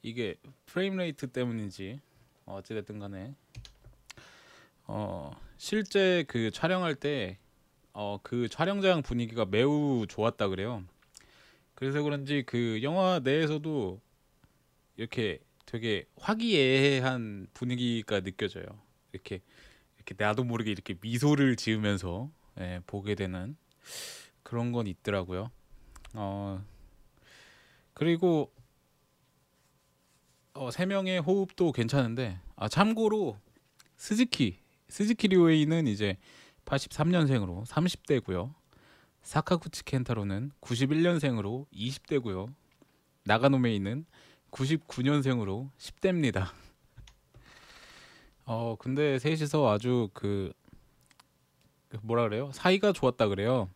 [0.00, 2.00] 이게 frame rate 때문인지
[2.46, 3.34] 어찌됐든 간에
[4.86, 7.38] 어 실제 그 촬영할 때
[7.92, 10.84] 어 그 촬영장 분위기가 매우 좋았다 그래요.
[11.74, 14.00] 그래서 그런지 그 영화 내에서도
[14.96, 18.64] 이렇게 되게 화기애애한 분위기가 느껴져요.
[19.12, 19.42] 이렇게
[20.06, 23.56] 이렇게 나도 모르게 이렇게 미소를 지으면서 예, 보게 되는
[24.42, 25.50] 그런 건 있더라고요.
[26.14, 26.64] 어
[27.94, 28.52] 그리고
[30.52, 33.38] 어, 세 명의 호흡도 괜찮은데 아 참고로
[33.96, 36.18] 스즈키 스즈키 류에이는 이제
[36.66, 38.54] 83년생으로 30대고요.
[39.22, 42.52] 사카구치 켄타로는 91년생으로 20대고요.
[43.24, 44.04] 나가노메이는
[44.50, 46.63] 99년생으로 10대입니다.
[48.46, 50.52] 어 근데 셋이서 아주 그,
[51.88, 52.50] 그 뭐라 그래요?
[52.52, 53.70] 사이가 좋았다 그래요.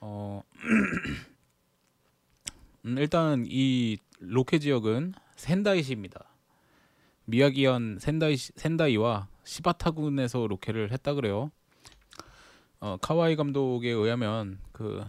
[0.00, 0.42] 어
[2.86, 6.24] 음, 일단 이 로케 지역은 센다이시입니다.
[7.24, 11.50] 미야기현 센다이 센다이와 시바타군에서 로케를 했다 그래요.
[12.80, 15.04] 어, 카와이 감독에 의하면 그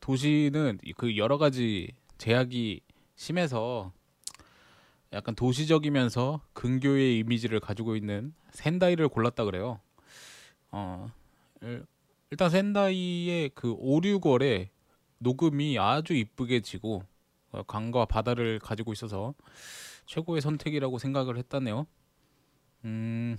[0.00, 2.80] 도시는 그 여러 가지 제약이
[3.16, 3.92] 심해서
[5.14, 9.80] 약간 도시적이면서 근교의 이미지를 가지고 있는 센다이를 골랐다 그래요.
[10.72, 11.10] 어,
[11.62, 11.86] 일-
[12.30, 14.70] 일단 센다이의 그 오류걸에
[15.18, 17.04] 녹음이 아주 이쁘게 지고
[17.52, 19.34] 어, 강과 바다를 가지고 있어서
[20.06, 21.86] 최고의 선택이라고 생각을 했다네요.
[22.84, 23.38] 음,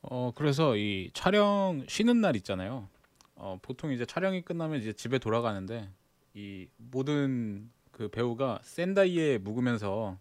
[0.00, 2.88] 어 그래서 이 촬영 쉬는 날 있잖아요.
[3.36, 5.90] 어 보통 이제 촬영이 끝나면 이제 집에 돌아가는데
[6.34, 10.18] 이 모든 그 배우가 센다이에 묵으면서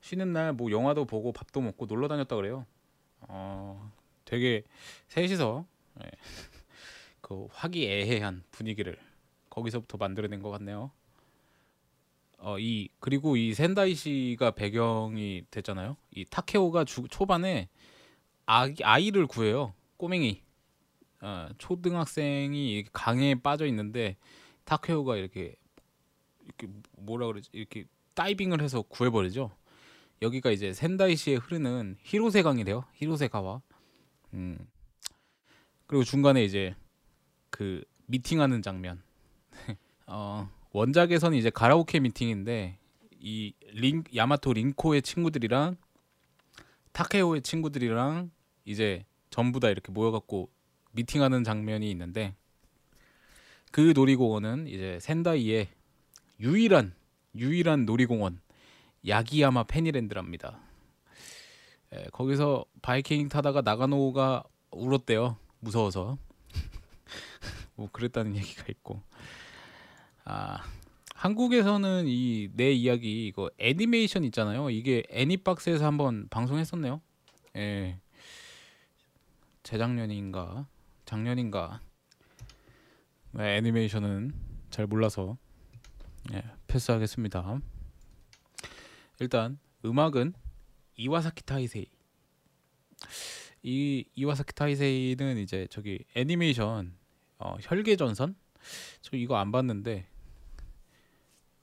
[0.00, 2.66] 쉬는 날 뭐 영화도 보고 밥도 먹고 놀러 다녔다 그래요.
[3.22, 3.92] 어
[4.24, 4.64] 되게
[5.08, 5.64] 셋이서
[6.04, 6.10] 예,
[7.20, 8.98] 그 화기애애한 분위기를
[9.50, 10.90] 거기서부터 만들어낸 것 같네요.
[12.38, 15.96] 어 이 그리고 이 센다이시가 배경이 됐잖아요.
[16.10, 17.68] 이 타케오가 주, 초반에
[18.46, 19.74] 아기, 아이를 구해요.
[19.96, 20.42] 꼬맹이.
[21.22, 24.16] 어, 초등학생이 강에 빠져 있는데
[24.64, 25.54] 타케오가 이렇게
[26.44, 27.50] 이렇게 뭐라 그러지?
[27.52, 29.50] 이렇게 다이빙을 해서 구해버리죠.
[30.22, 32.84] 여기가 이제 센다이시에 흐르는 히로세 강이래요.
[32.94, 33.60] 히로세 가와.
[34.32, 34.58] 음.
[35.86, 36.74] 그리고 중간에 이제
[37.50, 39.02] 그 미팅하는 장면.
[40.06, 42.78] 어, 원작에서는 이제 가라오케 미팅인데
[43.18, 45.76] 이 링, 야마토 링코의 친구들이랑
[46.92, 48.30] 타케오의 친구들이랑
[48.64, 50.50] 이제 전부 다 이렇게 모여갖고
[50.92, 52.34] 미팅하는 장면이 있는데
[53.72, 55.68] 그 놀이공원은 이제 센다이의
[56.40, 56.94] 유일한
[57.34, 58.40] 유일한 놀이공원
[59.06, 60.60] 야기야마 페니랜드랍니다.
[61.92, 65.36] 에, 거기서 바이킹 타다가 나가노가 울었대요.
[65.60, 66.18] 무서워서.
[67.76, 69.02] 뭐 그랬다는 얘기가 있고.
[70.24, 70.58] 아
[71.14, 74.70] 한국에서는 이 내 이야기 이거 애니메이션 있잖아요.
[74.70, 77.00] 이게 애니박스에서 한번 방송했었네요.
[77.56, 77.98] 예.
[79.62, 80.66] 재작년인가
[81.06, 81.80] 작년인가
[83.32, 84.32] 네, 애니메이션은
[84.70, 85.36] 잘 몰라서
[86.32, 87.60] 예, 패스하겠습니다.
[89.20, 90.32] 일단 음악은
[90.96, 91.86] 이와사키 타이세이.
[93.62, 96.94] 이 이와사키 타이세이는 이제 저기 애니메이션
[97.38, 98.36] 어, 혈계전선
[99.02, 100.06] 저 이거 안 봤는데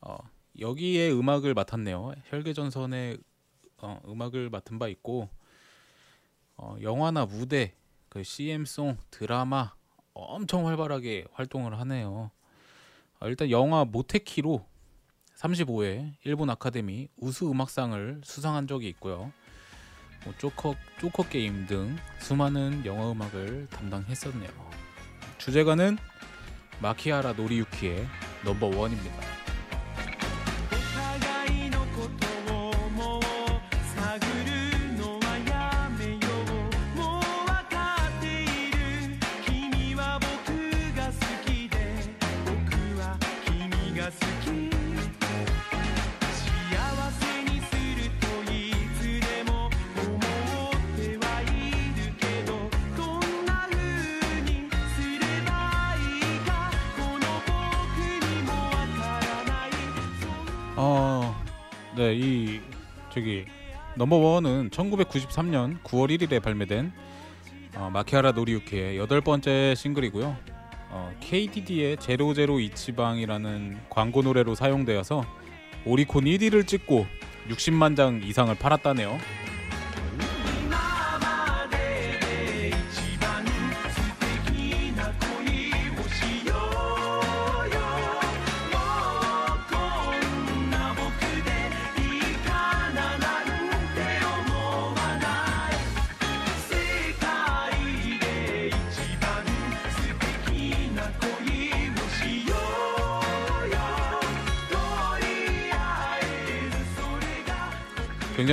[0.01, 0.17] 어,
[0.59, 2.13] 여기에 음악을 맡았네요.
[2.25, 3.17] 혈계전선의
[3.77, 5.29] 어, 음악을 맡은 바 있고
[6.57, 7.73] 어, 영화나 무대,
[8.09, 9.73] 그 CM송, 드라마
[10.13, 12.29] 엄청 활발하게 활동을 하네요.
[13.21, 14.65] 어, 일단 영화 모테키로
[15.37, 19.31] 35회 일본 아카데미 우수 음악상을 수상한 적이 있고요.
[20.25, 24.49] 뭐 조커 조커 게임 등 수많은 영화 음악을 담당했었네요.
[25.37, 25.97] 주제가는
[26.81, 28.07] 마키하라 노리유키의
[28.43, 29.30] 넘버 원입니다.
[62.11, 62.59] 네, 이
[63.09, 63.45] 저기
[63.95, 66.91] 넘버 원은 1993년 9월 1일에 발매된
[67.75, 70.35] 어, 마키하라 노리유키의 여덟 번째 싱글이고요.
[70.89, 75.23] 어, KDD의 제로제로 이치방이라는 광고 노래로 사용되어서
[75.85, 77.07] 오리콘 1위를 찍고
[77.47, 79.17] 60만 장 이상을 팔았다네요.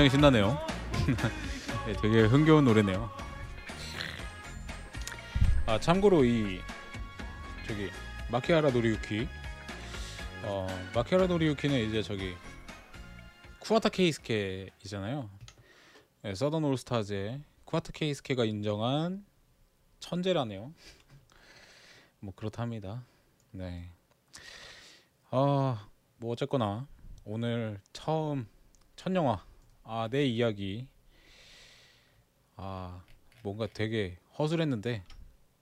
[0.09, 0.59] 굉장히 신나네요.
[1.87, 3.11] 네, 되게 흥겨운 노래네요.
[5.67, 6.61] 아 참고로 이
[7.67, 7.91] 저기
[8.31, 9.29] 마키하라 노리유키
[10.45, 12.35] 어 마키하라 노리유키는 이제 저기
[13.61, 15.29] 쿠아타 케이스케이잖아요.
[16.23, 19.25] 네, 서던 올스타즈의 쿠아타 케이스케가 인정한
[20.01, 20.73] 천재라네요.
[22.21, 23.05] 뭐 그렇답니다.
[23.51, 23.91] 네.
[25.31, 26.87] 아, 뭐 어쨌거나
[27.25, 28.49] 오늘 처음
[28.97, 29.45] 첫 영화
[29.91, 30.87] 아, 내 이야기
[32.57, 33.03] 아,
[33.43, 35.03] 뭔가 되게 허술했는데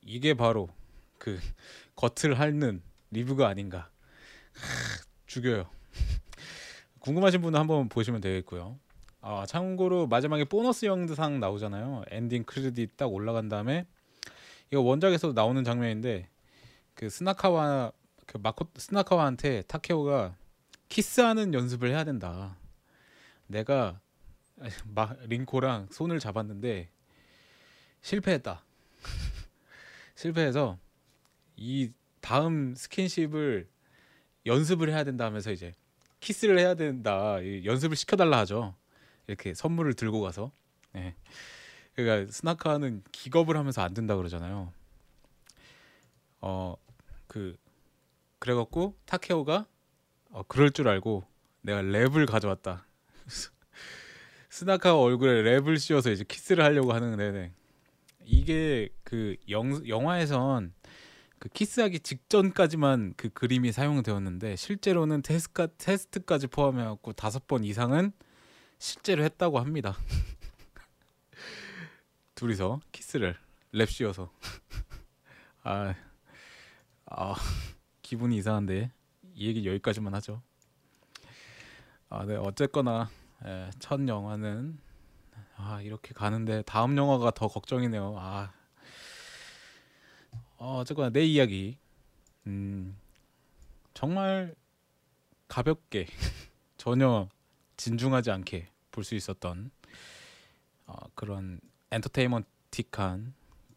[0.02, 0.68] 이게 바로
[1.16, 1.38] 그
[1.94, 3.88] 겉을 핥는 리뷰가 아닌가.
[4.52, 5.70] 하, 죽여요.
[6.98, 8.80] 궁금하신 분은 한번 보시면 되겠고요.
[9.20, 12.02] 아, 참고로 마지막에 보너스 영상 나오잖아요.
[12.10, 13.86] 엔딩 크레딧 딱 올라간 다음에
[14.72, 16.28] 이거 원작에서도 나오는 장면인데
[16.94, 17.92] 그 스나카와
[18.26, 20.34] 그 마코토 스나카와한테 타케오가
[20.88, 22.56] 키스하는 연습을 해야 된다.
[23.46, 24.00] 내가
[24.84, 26.90] 마, 린코랑 손을 잡았는데
[28.00, 28.64] 실패했다.
[30.14, 30.78] 실패해서
[31.56, 31.90] 이
[32.20, 33.68] 다음 스킨십을
[34.46, 35.74] 연습을 해야 된다 하면서 이제
[36.20, 37.40] 키스를 해야 된다.
[37.40, 38.74] 이 연습을 시켜달라 하죠.
[39.26, 40.52] 이렇게 선물을 들고 가서.
[40.94, 41.14] 예.
[41.94, 44.72] 그러니까 스나카는 기겁을 하면서 안 된다 그러잖아요.
[46.40, 46.76] 어
[47.26, 47.56] 그
[48.38, 49.66] 그래갖고 타케오가
[50.30, 51.26] 어, 그럴 줄 알고
[51.62, 52.86] 내가 랩을 가져왔다.
[54.56, 57.52] 스나카 얼굴에 랩을 씌워서 이제 키스를 하려고 하는데 네.
[58.24, 60.72] 이게 그 영, 영화에선
[61.38, 68.12] 그 키스하기 직전까지만 그 그림이 사용되었는데 실제로는 테스카, 테스트까지 포함해갖고 다섯 번 이상은
[68.78, 69.94] 실제로 했다고 합니다.
[72.34, 73.36] 둘이서 키스를
[73.72, 74.32] 랩 씌워서
[75.64, 75.94] 아,
[77.04, 77.34] 아
[78.00, 78.90] 기분이 이상한데
[79.34, 80.40] 이 얘기 여기까지만 하죠.
[82.08, 83.10] 아, 네 어쨌거나
[83.44, 84.78] 예, 첫 영화는
[85.56, 88.16] 아 이렇게 가는데 다음 영화가 더 걱정이네요.
[88.18, 88.52] 아
[90.58, 91.78] 어, 어쨌거나 내 이야기
[92.46, 92.96] 음,
[93.94, 94.54] 정말
[95.48, 96.06] 가볍게
[96.76, 97.28] 전혀
[97.76, 99.70] 진중하지 않게 볼 수 있었던
[100.86, 103.34] 어, 그런 엔터테인먼틱한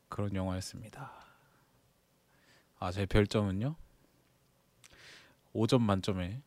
[0.07, 1.11] 그런 영화였습니다.
[2.79, 3.75] 아, 제 별점은요?
[5.53, 6.41] 5점 만점에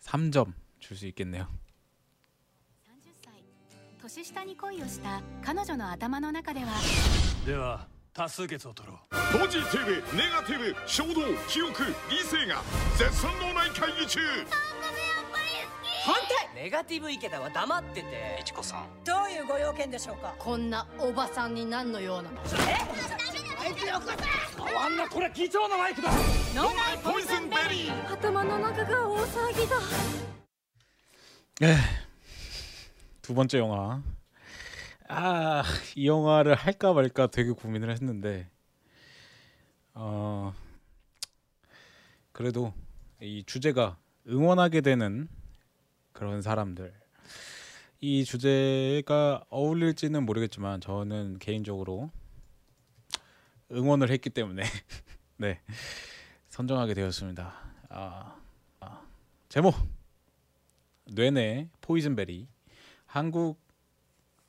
[0.00, 1.48] 3점 줄 수 있겠네요.
[4.06, 6.66] 30歳年下に恋をした彼女の頭の中では
[7.44, 8.98] では多数決を取ろう。
[9.38, 11.14] ポジティブネガティブ衝動
[11.48, 12.62] 記憶理性が
[12.96, 14.20] 絶賛脳内会議中
[16.04, 16.14] 反
[16.54, 16.64] 対。
[16.64, 18.42] ネガティブ池田は黙ってて。
[18.44, 18.86] ちこさん。
[19.04, 20.32] どういうご用件でしょうか？
[20.38, 22.30] こんなおばさんになんの用な。
[22.30, 22.38] の
[24.80, 26.10] あんなこれ貴重なマイクだ。
[26.54, 28.12] 脳内ポイズンベリー。
[28.12, 29.66] 頭の中が大騒ぎ
[31.66, 31.76] だ
[33.26, 34.04] 두 번째 영화.
[35.08, 35.64] 아,
[35.96, 38.48] 이 영화를 할까 말까 되게 고민을 했는데
[39.94, 40.54] 어
[42.30, 42.72] 그래도
[43.20, 45.26] 이 주제가 응원하게 되는
[46.12, 46.94] 그런 사람들
[48.00, 52.12] 이 주제가 어울릴지는 모르겠지만 저는 개인적으로
[53.72, 54.62] 응원을 했기 때문에
[55.38, 55.60] 네
[56.50, 57.52] 선정하게 되었습니다.
[57.88, 58.36] 아,
[58.78, 59.02] 아,
[59.48, 59.74] 제목
[61.06, 62.54] 뇌내 포이즌베리
[63.06, 63.58] 한국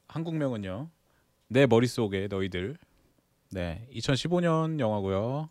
[0.08, 0.89] 한국명은요.
[1.48, 2.78] 내 머릿속에 너희들.
[3.52, 5.50] 네 2015년 영화고요.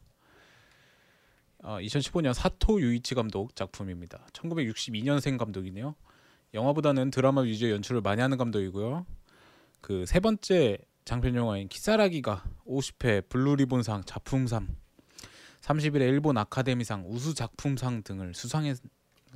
[1.63, 4.27] 어, 2015년 사토 유이치 감독 작품입니다.
[4.33, 5.95] 1962년생 감독이네요.
[6.55, 9.07] 영화보다는 드라마 위주의 연출을 많이 하는 감독이고요.
[9.81, 14.67] 그 세 번째 장편 영화인 키사라기가 50회 블루리본상 작품상
[15.61, 18.75] 30일에 일본 아카데미상 우수 작품상 등을 수상해,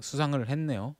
[0.01, 0.97] 수상을 했네요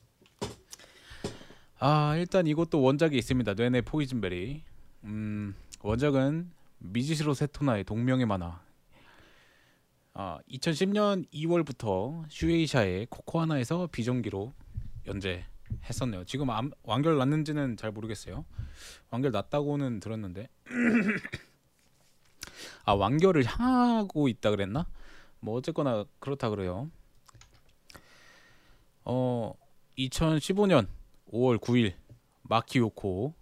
[1.83, 3.55] 아 일단 이것도 원작이 있습니다.
[3.55, 4.63] 뇌내 포이즌베리.
[5.05, 8.61] 음 원작은 미지시로 세토나의 동명의 만화.
[10.13, 14.53] 아 2010년 2월부터 슈에이샤의 코코하나에서 비정기로
[15.07, 16.25] 연재했었네요.
[16.27, 18.45] 지금 암, 완결 났는지는 잘 모르겠어요.
[19.09, 20.51] 완결 났다고는 들었는데
[22.85, 24.87] 아 완결을 향하고 있다 그랬나?
[25.41, 26.91] 뭐 어쨌거나 그렇다 그래요.
[29.07, 29.55] 어
[29.97, 30.87] 2015년
[31.33, 31.93] 5월 9일
[32.43, 33.35] 마키오코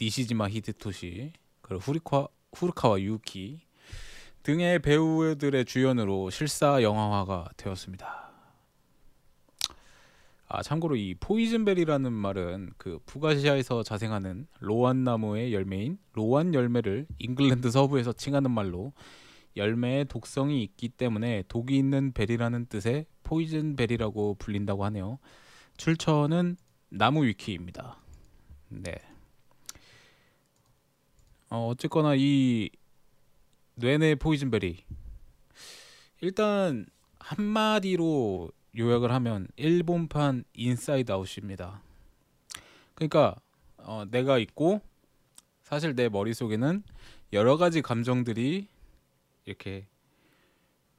[0.00, 3.60] 니시지마 히데토시 그리고 후리카 후르카와 유키
[4.42, 8.30] 등의 배우들의 주연으로 실사 영화화가 되었습니다.
[10.48, 18.12] 아 참고로 이 포이즌베리라는 말은 그 북아시아에서 자생하는 로안 나무의 열매인 로안 열매를 잉글랜드 서부에서
[18.12, 18.92] 칭하는 말로
[19.56, 25.18] 열매에 독성이 있기 때문에 독이 있는 berry라는 뜻의 poison berry라고 불린다고 하네요.
[25.78, 26.56] 출처는
[26.94, 27.96] 나무 위키입니다.
[28.68, 28.94] 네.
[31.48, 32.68] 어, 어쨌거나 이
[33.76, 34.84] 뇌내 poison berry
[36.20, 36.84] 일단
[37.18, 41.82] 한마디로 요약을 하면 일본판 인사이드 아웃입니다.
[42.94, 43.36] 그러니까
[43.78, 44.82] 어, 내가 있고
[45.62, 46.82] 사실 내 머릿속에는
[47.32, 48.68] 여러 가지 감정들이
[49.46, 49.86] 이렇게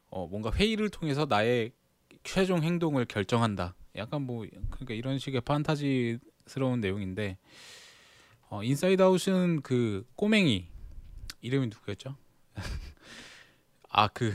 [0.10, 1.72] 어, 뭔가 회의를 통해서 나의
[2.24, 3.76] 최종 행동을 결정한다.
[3.96, 7.38] 약간 뭐 그러니까 이런 식의 판타지스러운 내용인데
[8.50, 10.68] 어, 인사이드 아웃은 그 꼬맹이
[11.42, 12.16] 이름이 누구였죠?
[13.90, 14.34] 아 그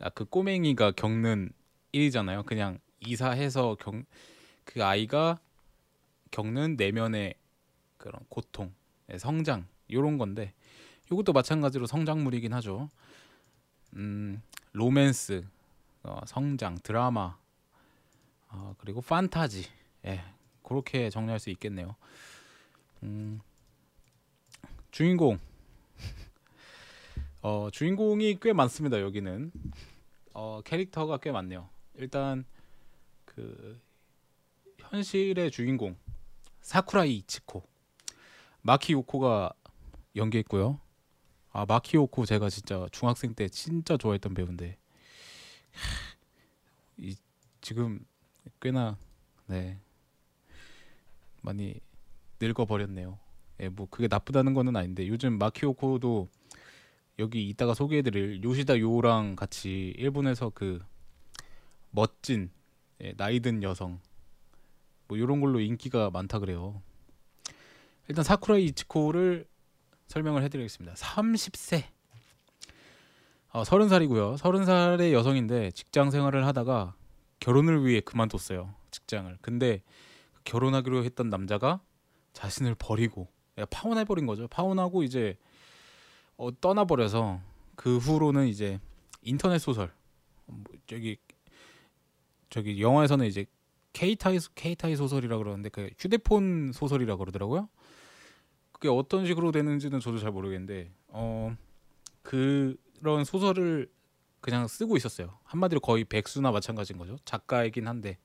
[0.00, 1.50] 아, 그 꼬맹이가 겪는
[1.92, 2.44] 일이잖아요.
[2.44, 4.04] 그냥 이사해서 경,
[4.64, 5.40] 그 아이가
[6.30, 7.34] 겪는 내면의
[7.96, 8.72] 그런 고통,
[9.10, 10.52] 예, 성장 이런 건데
[11.10, 12.90] 이것도 마찬가지로 성장물이긴 하죠.
[13.94, 14.40] 음,
[14.72, 15.44] 로맨스,
[16.04, 17.36] 어, 성장, 드라마,
[18.50, 19.64] 어, 그리고 판타지,
[20.06, 20.24] 예,
[20.62, 21.96] 그렇게 정리할 수 있겠네요.
[23.02, 23.40] 음,
[24.90, 25.38] 주인공,
[27.42, 29.00] 어, 주인공이 꽤 많습니다.
[29.00, 29.52] 여기는
[30.34, 31.68] 어, 캐릭터가 꽤 많네요.
[31.94, 32.44] 일단
[33.24, 33.80] 그
[34.78, 35.96] 현실의 주인공
[36.60, 37.62] 사쿠라이 이치코
[38.62, 39.52] 마키오코가
[40.16, 40.80] 연기했고요.
[41.50, 44.76] 아 마키오코 제가 진짜 중학생 때 진짜 좋아했던 배우인데
[46.98, 47.16] 이
[47.60, 48.04] 지금
[48.60, 48.96] 꽤나
[49.46, 49.78] 네
[51.42, 51.80] 많이
[52.40, 53.18] 늙어 버렸네요.
[53.60, 56.28] 예, 뭐 그게 나쁘다는 거는 아닌데 요즘 마키오코도
[57.18, 60.80] 여기 이따가 소개해드릴 요시다 요랑 같이 일본에서 그
[61.90, 62.50] 멋진
[63.02, 64.00] 예, 나이든 여성
[65.08, 66.82] 뭐 이런 걸로 인기가 많다 그래요.
[68.08, 69.46] 일단 사쿠라이 이치코를
[70.06, 70.94] 설명을 해드리겠습니다.
[70.94, 71.84] 30세,
[73.52, 74.38] 어, 30살이고요.
[74.38, 76.94] 30살의 여성인데 직장 생활을 하다가
[77.40, 78.74] 결혼을 위해 그만뒀어요.
[78.90, 79.38] 직장을.
[79.40, 79.82] 근데
[80.44, 81.80] 결혼하기로 했던 남자가
[82.32, 83.28] 자신을 버리고
[83.58, 84.48] 예, 파혼해 버린 거죠.
[84.48, 85.36] 파혼하고 이제
[86.36, 87.40] 어, 떠나버려서
[87.74, 88.80] 그 후로는 이제
[89.22, 89.92] 인터넷 소설
[90.46, 91.16] 뭐 저기
[92.50, 93.46] 저기 영화에서는 이제
[93.92, 97.68] 케이타이 케이타이 소설이라 그러는데 그 휴대폰 소설이라 그러더라고요.
[98.72, 101.56] 그게 어떤 식으로 되는지는 저도 잘 모르겠는데 어
[102.22, 103.90] 그런 소설을
[104.50, 105.38] 그냥 쓰고 있었어요.
[105.44, 107.18] 한마디로 거의 백수나 마찬가지인 거죠.
[107.24, 108.18] 작가이긴 한데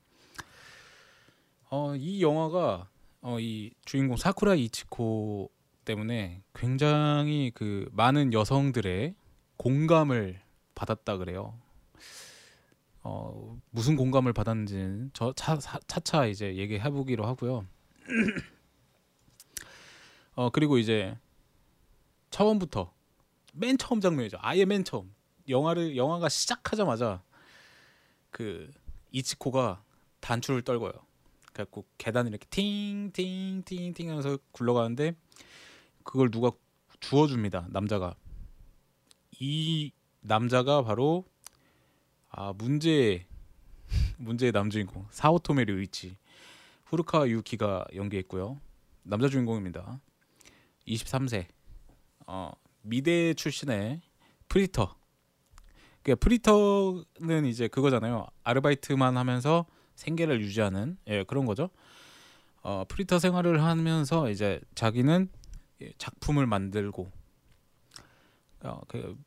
[1.70, 2.88] 어 이 영화가
[3.22, 5.50] 어 이 주인공 사쿠라 이치코
[5.84, 9.14] 때문에 굉장히 그 많은 여성들의
[9.58, 10.40] 공감을
[10.74, 11.58] 받았다 그래요.
[13.02, 17.66] 어 무슨 공감을 받았는지는 저 차, 차, 차차 이제 얘기해 보기로 하고요.
[20.36, 21.16] 어 그리고 이제
[22.30, 22.92] 처음부터
[23.52, 24.38] 맨 처음 장면이죠.
[24.40, 25.13] 아예 맨 처음
[25.48, 27.22] 영화를 영화가 시작하자마자
[28.30, 28.70] 그
[29.10, 29.82] 이치코가
[30.20, 30.92] 단추를 떨궈요.
[31.52, 35.14] 그래갖고 계단을 이렇게 팅팅팅팅 하면서 굴러가는데
[36.02, 36.50] 그걸 누가
[37.00, 37.68] 주워줍니다.
[37.70, 38.16] 남자가
[39.38, 41.24] 이 남자가 바로
[42.30, 43.26] 아 문제의
[44.18, 46.16] 문제의 남주인공 사오토메 류이치
[46.86, 48.60] 후르카 유키가 연기했고요.
[49.02, 50.00] 남자 주인공입니다.
[50.86, 51.46] 23세
[52.26, 54.00] 어, 미대 출신의
[54.48, 54.96] 프리터.
[56.04, 58.26] 그 프리터는 이제 그거잖아요.
[58.44, 61.70] 아르바이트만 하면서 생계를 유지하는 예, 그런 거죠.
[62.62, 65.28] 어, 프리터 생활을 하면서 이제 자기는
[65.80, 67.10] 예, 작품을 만들고
[68.64, 69.18] 어, 그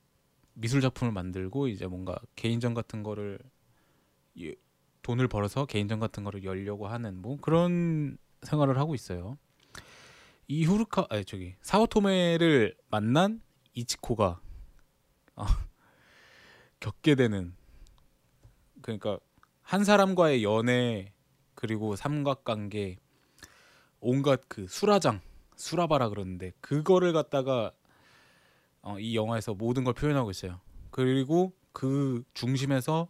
[0.53, 3.39] 미술 작품을 만들고 이제 뭔가 개인전 같은 거를
[4.39, 4.53] 예,
[5.01, 9.39] 돈을 벌어서 개인전 같은 거를 열려고 하는 뭐 그런 생활을 하고 있어요.
[10.47, 13.41] 이 후르카 아니 저기 사오토메를 만난
[13.73, 14.39] 이치코가
[15.38, 15.45] 어,
[16.80, 17.55] 겪게 되는
[18.82, 19.19] 그러니까
[19.61, 21.11] 한 사람과의 연애
[21.55, 22.97] 그리고 삼각관계
[23.99, 25.21] 온갖 그 수라장
[25.55, 27.71] 수라바라 그러는데 그거를 갖다가
[28.82, 30.61] 어, 이 영화에서 모든 걸 표현하고 있어요.
[30.91, 33.09] 그리고 그 중심에서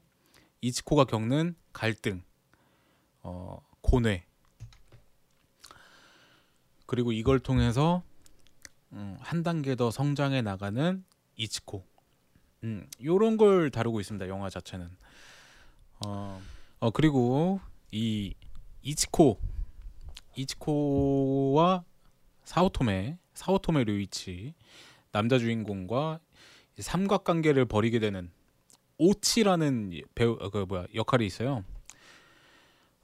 [0.62, 2.24] 이치코가 겪는 갈등,
[3.22, 4.26] 어, 고뇌,
[6.88, 8.02] 그리고 이걸 통해서
[8.94, 11.04] 음, 한 단계 더 성장해 나가는
[11.36, 11.86] 이치코,
[12.64, 14.28] 음, 요런 걸 다루고 있습니다.
[14.28, 14.90] 영화 자체는.
[16.06, 16.42] 어,
[16.80, 17.60] 어 그리고
[17.92, 18.34] 이
[18.82, 19.40] 이치코,
[20.36, 21.84] 이치코와
[22.44, 24.54] 사오토메, 사오토메 류이치
[25.12, 26.20] 남자 주인공과
[26.80, 28.32] 삼각관계를 벌이게 되는
[28.98, 31.64] 오치라는 배우 어, 그 뭐야 역할이 있어요.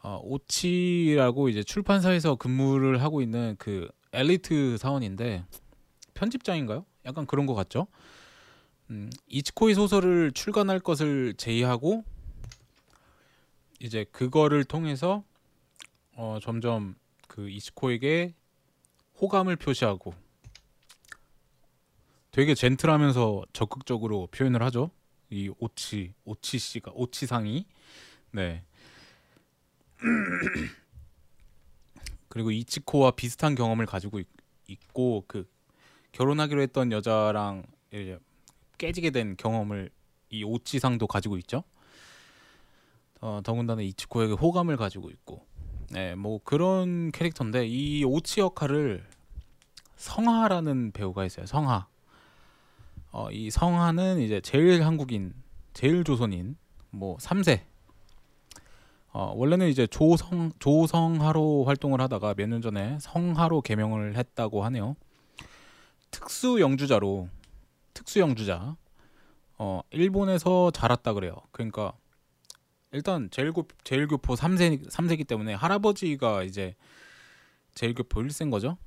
[0.01, 5.45] 어, 오치라고 이제 출판사에서 근무를 하고 있는 그 엘리트 사원인데
[6.13, 6.85] 편집장인가요?
[7.05, 7.87] 약간 그런 것 같죠.
[8.89, 12.03] 음, 이치코의 소설을 출간할 것을 제의하고
[13.79, 15.23] 이제 그거를 통해서
[16.15, 16.95] 어, 점점
[17.27, 18.33] 그 이치코에게
[19.19, 20.13] 호감을 표시하고
[22.31, 24.89] 되게 젠틀하면서 적극적으로 표현을 하죠.
[25.29, 27.65] 이 오치 오치 씨가 오치 상이
[28.31, 28.63] 네.
[32.27, 34.27] 그리고 이치코와 비슷한 경험을 가지고 있,
[34.67, 35.47] 있고 그
[36.11, 37.63] 결혼하기로 했던 여자랑
[38.77, 39.89] 깨지게 된 경험을
[40.29, 41.63] 이 오치상도 가지고 있죠.
[43.21, 45.45] 어, 더군다나 이치코에게 호감을 가지고 있고,
[45.91, 49.05] 네, 뭐 그런 캐릭터인데 이 오치 역할을
[49.95, 51.45] 성하라는 배우가 있어요.
[51.45, 51.87] 성하.
[53.11, 55.33] 어, 이 성하는 이제 제일 한국인,
[55.73, 56.57] 제일 조선인,
[56.89, 57.61] 뭐 3세.
[59.13, 64.95] 어, 원래는 이제 조성 조성하로 활동을 하다가 몇 년 전에 성하로 개명을 했다고 하네요.
[66.09, 67.29] 특수 영주자로
[67.93, 68.75] 특수 영주자.
[69.57, 71.35] 어, 일본에서 자랐다 그래요.
[71.51, 71.93] 그러니까
[72.91, 76.75] 일단 제일교 제일교포 3세 3세기 때문에 할아버지가 이제
[77.75, 78.77] 제일교포 1세인 거죠.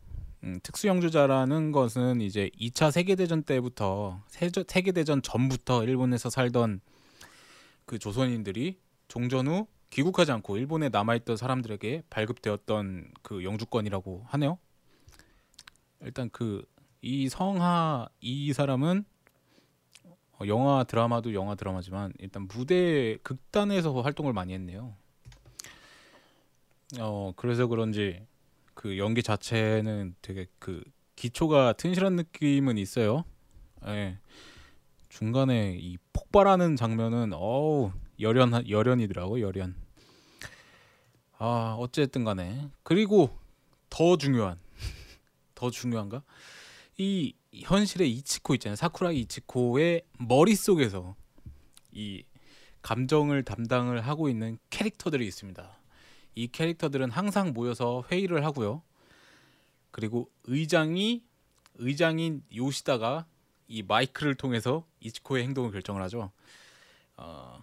[0.44, 6.80] 음, 특수 영주자라는 것은 이제 2차 세계 대전 때부터 세저, 세계 대전 전부터 일본에서 살던
[7.84, 8.78] 그 조선인들이
[9.08, 14.58] 종전 후 귀국하지 않고 일본에 남아있던 사람들에게 발급되었던 그 영주권이라고 하네요.
[16.02, 16.64] 일단 그
[17.06, 19.04] 이 성하 이 사람은
[20.02, 24.92] 어, 영화 드라마도 영화 드라마지만 일단 무대 극단에서 활동을 많이 했네요.
[26.98, 28.26] 어 그래서 그런지
[28.74, 30.82] 그 연기 자체는 되게 그
[31.14, 33.24] 기초가 튼실한 느낌은 있어요.
[33.86, 34.18] 예.
[35.08, 39.76] 중간에 이 폭발하는 장면은 어우 열연 열연이더라고 열연.
[41.38, 43.30] 아 어쨌든 간에 그리고
[43.90, 44.58] 더 중요한
[45.54, 46.24] 더 중요한가
[46.98, 48.76] 이 현실의 이치코 있잖아요.
[48.76, 51.14] 사쿠라 이치코의 머릿속에서
[51.92, 52.24] 이
[52.82, 55.78] 감정을 담당을 하고 있는 캐릭터들이 있습니다.
[56.34, 58.82] 이 캐릭터들은 항상 모여서 회의를 하고요.
[59.90, 61.22] 그리고 의장이
[61.78, 63.26] 의장인 요시다가
[63.68, 66.30] 이 마이크를 통해서 이치코의 행동을 결정을 하죠.
[67.16, 67.62] 어,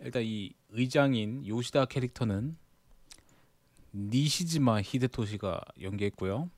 [0.00, 2.56] 일단 이 의장인 요시다 캐릭터는
[3.94, 6.48] 니시지마 히데토시가 연기했고요.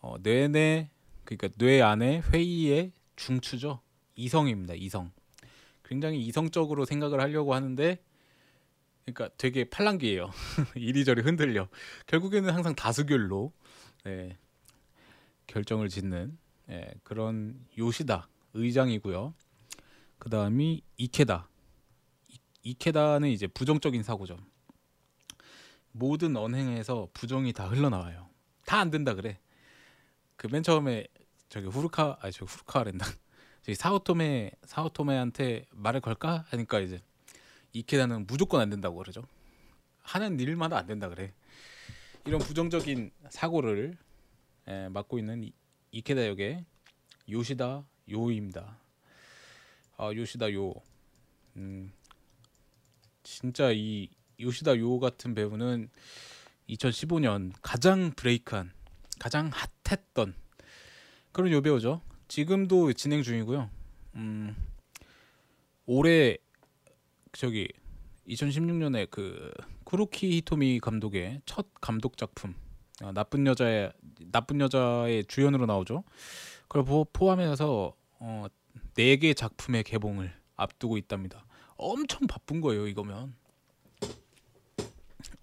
[0.00, 0.90] 어, 뇌내
[1.24, 3.80] 그러니까 뇌 안에 회의의 중추죠.
[4.16, 4.74] 이성입니다.
[4.74, 5.10] 이성.
[5.84, 7.98] 굉장히 이성적으로 생각을 하려고 하는데
[9.04, 10.30] 그러니까 되게 팔랑귀예요.
[10.76, 11.68] 이리저리 흔들려.
[12.06, 13.52] 결국에는 항상 다수결로
[14.04, 14.36] 네,
[15.46, 16.36] 결정을 짓는
[16.70, 19.34] 예, 그런 요시다 의장이고요.
[20.18, 21.48] 그 다음이 이케다.
[22.28, 24.36] 이- 이케다는 이제 부정적인 사고죠.
[25.92, 28.28] 모든 언행에서 부정이 다 흘러나와요.
[28.66, 29.38] 다 안 된다 그래.
[30.38, 31.06] 그 맨 처음에
[31.48, 33.04] 저기 후르카 아니 저 후르카랜다.
[33.62, 37.00] 저기 사오토메 사오토메한테 말을 걸까 하니까 이제
[37.72, 39.22] 이케다는 무조건 안 된다고 그러죠.
[40.02, 41.34] 하는 일마다 안 된다 그래.
[42.24, 43.96] 이런 부정적인 사고를
[44.68, 45.52] 예, 맡고 있는 이-
[45.90, 46.64] 이케다 역의
[47.28, 48.78] 요시다 요입니다.
[49.96, 50.72] 아 요시다 요.
[51.56, 51.92] 음,
[53.24, 54.08] 진짜 이
[54.40, 55.90] 요시다 요 같은 배우는
[56.68, 58.72] 2015년 가장 브레이크한
[59.18, 59.50] 가장
[59.84, 60.34] 핫했던
[61.32, 62.00] 그런 요배우죠.
[62.28, 63.70] 지금도 진행 중이고요.
[64.16, 64.56] 음,
[65.86, 66.36] 올해
[67.32, 67.68] 저기
[68.28, 69.52] 2016년에 그
[69.84, 72.54] 쿠로키 히토미 감독의 첫 감독 작품
[73.00, 73.92] 아, 나쁜 여자의
[74.32, 76.04] 나쁜 여자의 주연으로 나오죠.
[76.62, 78.46] 그걸 포- 포함해서 어,
[78.94, 81.44] 4개 작품의 개봉을 앞두고 있답니다.
[81.76, 83.34] 엄청 바쁜 거예요, 이거면.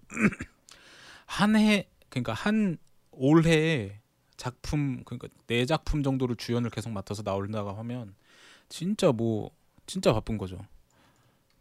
[1.26, 2.78] 한 해 그러니까 한
[3.16, 4.00] 올해에
[4.36, 8.14] 작품 그러니까 네 작품 정도를 주연을 계속 맡아서 나올다가 하면
[8.68, 9.50] 진짜 뭐
[9.86, 10.58] 진짜 바쁜 거죠.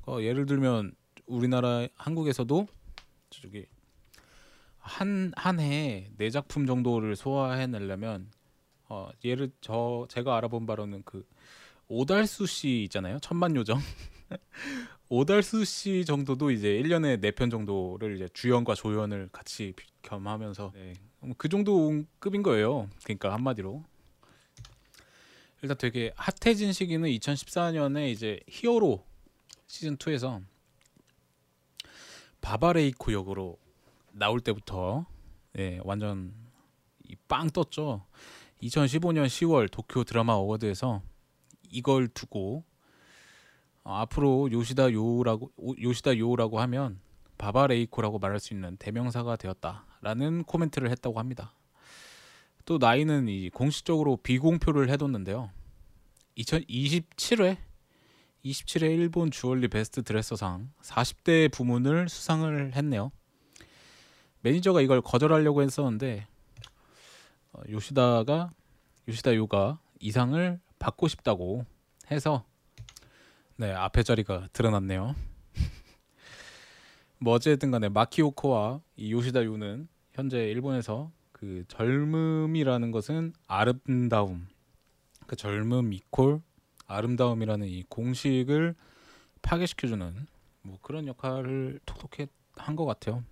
[0.07, 0.93] 어, 예를 들면
[1.27, 2.67] 우리나라 한국에서도
[3.29, 3.65] 저기
[4.79, 8.29] 한 한 해에 네 작품 정도를 소화해내려면
[8.87, 11.25] 어, 예를 저 제가 알아본 바로는 그
[11.87, 13.17] 오달수 씨 있잖아요.
[13.21, 13.79] 천만 요정.
[15.09, 20.93] 오달수 씨 정도도 이제 1년에 4편 정도를 이제 주연과 조연을 같이 비- 겸하면서 네.
[21.37, 22.89] 그 정도 급인 거예요.
[23.03, 23.83] 그러니까 한마디로
[25.61, 29.03] 일단 되게 핫해진 시기는 2014년에 이제 히어로
[29.67, 30.43] 시즌 2에서
[32.41, 33.57] 바바레이코 역으로
[34.11, 35.05] 나올 때부터
[35.53, 36.33] 네, 완전
[37.07, 38.05] 이빵 떴죠.
[38.61, 41.01] 2015년 10월 도쿄 드라마 어워드에서
[41.69, 42.63] 이걸 두고
[43.83, 46.99] 어, 앞으로 요시다 요라고 오- 요시다 요라고 하면
[47.37, 51.53] 바바레이코라고 말할 수 있는 대명사가 되었다라는 코멘트를 했다고 합니다.
[52.65, 55.51] 또 나이는 이 공식적으로 비공표를 해뒀는데요.
[56.37, 57.57] 2027회
[58.43, 63.11] 27회 일본 주얼리 베스트 드레서상 40대 부문을 수상을 했네요.
[64.41, 66.27] 매니저가 이걸 거절하려고 했었는데
[67.53, 68.51] 어, 요시다가
[69.07, 71.65] 요시다 요가 이 상을 받고 싶다고
[72.11, 72.45] 해서
[73.57, 75.15] 네 앞에 자리가 드러났네요.
[77.19, 84.47] 뭐 어쨌든 간에 마키 요코와 이 요시다 요는 현재 일본에서 그 젊음이라는 것은 아름다움
[85.27, 86.41] 그 젊음 이콜
[86.87, 88.75] 아름다움이라는 이 공식을
[89.41, 90.27] 파괴시켜주는
[90.61, 93.23] 뭐 그런 역할을 톡톡히 한 것 같아요.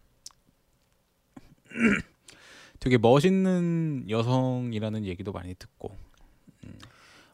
[2.80, 5.96] 되게 멋있는 여성이라는 얘기도 많이 듣고
[6.66, 6.80] 음.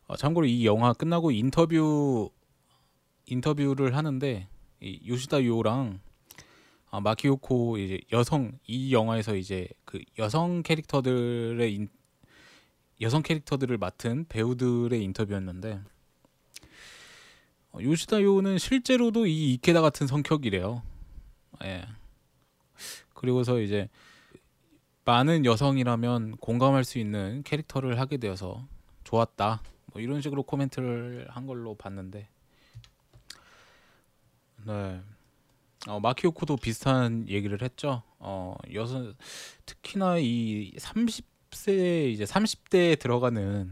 [0.08, 2.30] 어, 참고로 이 영화 끝나고 인터뷰
[3.26, 4.48] 인터뷰를 하는데
[4.82, 6.00] 이 요시다 요랑
[6.92, 11.90] 아, 마키오코 이제 여성 이 영화에서 이제 그 여성 캐릭터들의 인,
[13.02, 15.82] 여성 캐릭터들을 맡은 배우들의 인터뷰였는데
[17.72, 20.82] 어, 요시다 요는 실제로도 이 이케다 같은 성격이래요.
[21.64, 21.86] 예.
[23.14, 23.90] 그리고서 이제
[25.06, 28.68] 많은 여성이라면 공감할 수 있는 캐릭터를 하게 되어서
[29.04, 29.62] 좋았다.
[29.88, 32.30] 뭐 이런 식으로 코멘트를 한 걸로 봤는데,
[34.66, 35.02] 네.
[35.88, 38.04] 어, 마키오코도 비슷한 얘기를 했죠.
[38.20, 39.14] 어, 여성
[39.66, 43.72] 특히나 이 30세 이제 30대에 들어가는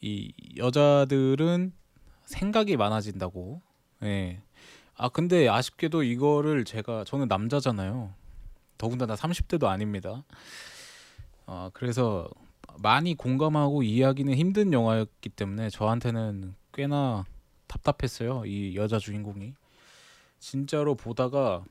[0.00, 1.72] 이 여자들은
[2.24, 3.60] 생각이 많아진다고.
[4.04, 4.40] 예.
[4.96, 8.14] 아 근데 아쉽게도 이거를 제가 저는 남자잖아요.
[8.78, 10.24] 더군다나 30대도 아닙니다.
[11.46, 12.28] 어, 그래서
[12.78, 17.24] 많이 공감하고 이해하기는 힘든 영화였기 때문에 저한테는 꽤나
[17.66, 18.44] 답답했어요.
[18.46, 19.54] 이 여자 주인공이
[20.50, 21.64] 진짜로 보다가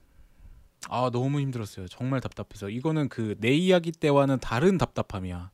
[0.90, 1.88] 아 너무 힘들었어요.
[1.88, 5.50] 정말 답답해서 이거는 그 내 이야기 때와는 다른 답답함이야.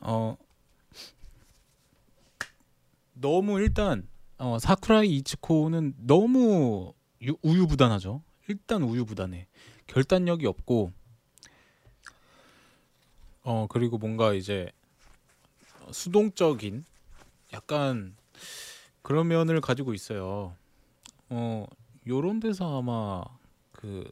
[0.00, 0.36] 어
[3.12, 8.22] 너무 일단 어, 사쿠라이 이치코는 너무 유- 우유부단하죠.
[8.48, 9.46] 일단 우유부단해.
[9.86, 10.92] 결단력이 없고
[13.42, 14.72] 어 그리고 뭔가 이제
[15.92, 16.86] 수동적인
[17.52, 18.16] 약간
[19.02, 20.56] 그런 면을 가지고 있어요.
[21.28, 21.66] 어
[22.10, 23.22] 요런 데서 아마
[23.70, 24.04] 그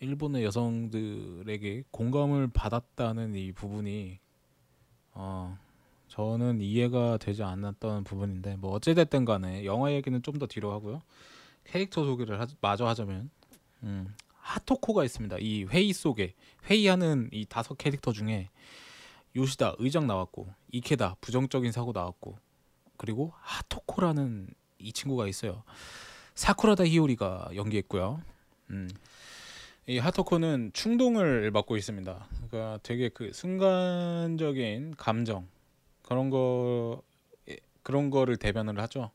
[0.00, 4.20] 일본의 여성들에게 공감을 받았다는 이 부분이
[5.14, 5.58] 어
[6.06, 11.02] 저는 이해가 되지 않았던 부분인데 뭐 어찌됐든 간에 영화 얘기는 좀 더 뒤로 하고요.
[11.64, 13.30] 캐릭터 소개를 하, 마저 하자면
[13.82, 15.38] 음, 하토코가 있습니다.
[15.40, 16.34] 이 회의 속에
[16.66, 18.48] 회의하는 이 다섯 캐릭터 중에
[19.34, 22.38] 요시다 의장 나왔고 이케다 부정적인 사고 나왔고
[22.96, 25.64] 그리고 하토코라는 이 친구가 있어요.
[26.36, 28.22] 사쿠라다 히오리가 연기했고요.
[28.70, 28.88] 음.
[29.86, 32.28] 이 하토코는 충동을 맡고 있습니다.
[32.48, 35.48] 그러니까 되게 그 순간적인 감정
[36.02, 37.02] 그런 거
[37.48, 39.10] 예, 그런 거를 대변을 하죠.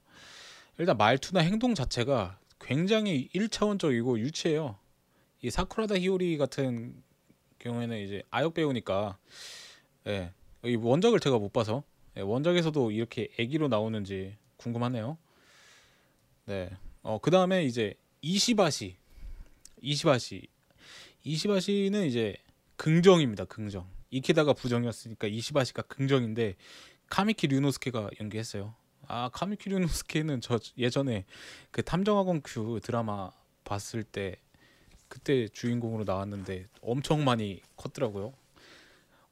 [0.77, 4.77] 일단 말투나 행동 자체가 굉장히 일차원적이고 유치해요.
[5.41, 7.03] 이 사쿠라다 히오리 같은
[7.59, 9.17] 경우에는 이제 아역 배우니까
[10.07, 10.31] 예.
[10.63, 11.83] 이 원작을 제가 못 봐서
[12.17, 15.17] 예, 원작에서도 이렇게 애기로 나오는지 궁금하네요.
[16.45, 16.69] 네.
[17.03, 18.97] 어 그 다음에 이제 이시바시
[19.81, 20.47] 이시바시
[21.23, 22.35] 이시바시는 이제
[22.77, 23.45] 긍정입니다.
[23.45, 23.87] 긍정.
[24.09, 26.55] 이케다가 부정이었으니까 이시바시가 긍정인데
[27.09, 28.73] 카미키 류노스케가 연기했어요.
[29.07, 31.25] 아 카미키 류노스케는 저 예전에
[31.71, 33.31] 그 탐정학원 큐 드라마
[33.63, 34.35] 봤을 때
[35.07, 38.33] 그때 주인공으로 나왔는데 엄청 많이 컸더라고요.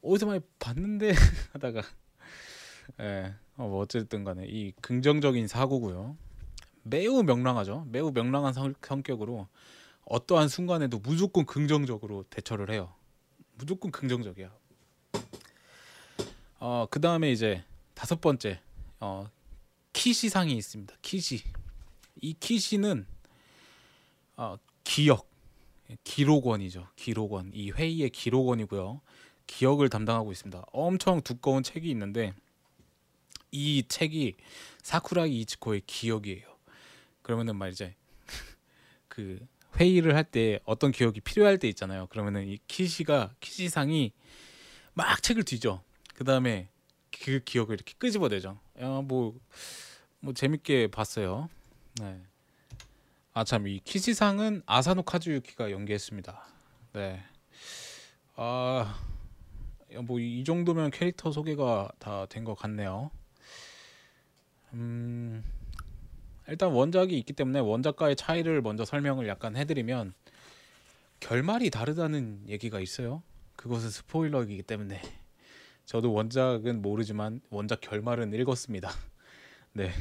[0.01, 1.13] 어디서 많이 봤는데
[1.53, 1.81] 하다가
[3.01, 6.17] 예, 어, 뭐 어쨌든 간에 이 긍정적인 사고고요.
[6.83, 7.87] 매우 명랑하죠.
[7.89, 9.47] 매우 명랑한 성, 성격으로
[10.05, 12.93] 어떠한 순간에도 무조건 긍정적으로 대처를 해요.
[13.55, 14.51] 무조건 긍정적이야.
[16.59, 17.63] 어, 그 다음에 이제
[17.93, 18.59] 다섯 번째
[18.99, 19.29] 어,
[19.93, 20.95] 키시상이 있습니다.
[21.01, 21.43] 키시.
[22.21, 23.05] 이 키시는
[24.37, 25.29] 어, 기억,
[26.03, 26.87] 기록원이죠.
[26.95, 27.51] 기록원.
[27.53, 29.01] 이 회의의 기록원이고요.
[29.47, 30.63] 기억을 담당하고 있습니다.
[30.71, 32.33] 엄청 두꺼운 책이 있는데
[33.51, 34.35] 이 책이
[34.83, 36.48] 사쿠라기 이치코의 기억이에요.
[37.29, 37.93] 그러면은 말 이제
[39.07, 39.39] 그
[39.79, 42.07] 회의를 할 때 어떤 기억이 필요할 때 있잖아요.
[42.07, 44.11] 그러면은 이 키시가 키시상이
[44.95, 45.83] 막 책을 뒤져.
[46.15, 46.69] 그 다음에
[47.23, 48.59] 그 기억을 이렇게 끄집어내죠.
[48.81, 49.39] 야뭐뭐
[50.21, 51.49] 뭐 재밌게 봤어요.
[52.01, 52.19] 네.
[53.35, 56.47] 아 참 이 키시상은 아사노 카즈유키가 연기했습니다.
[56.93, 57.23] 네.
[58.37, 58.97] 아
[60.07, 63.11] 뭐 이 정도면 캐릭터 소개가 다 된 것 같네요.
[64.73, 65.43] 음.
[66.49, 70.13] 일단 원작이 있기 때문에 원작과의 차이를 먼저 설명을 약간 해드리면
[71.19, 73.21] 결말이 다르다는 얘기가 있어요.
[73.55, 75.01] 그것은 스포일러이기 때문에
[75.85, 78.89] 저도 원작은 모르지만 원작 결말은 읽었습니다.
[79.73, 79.91] 네,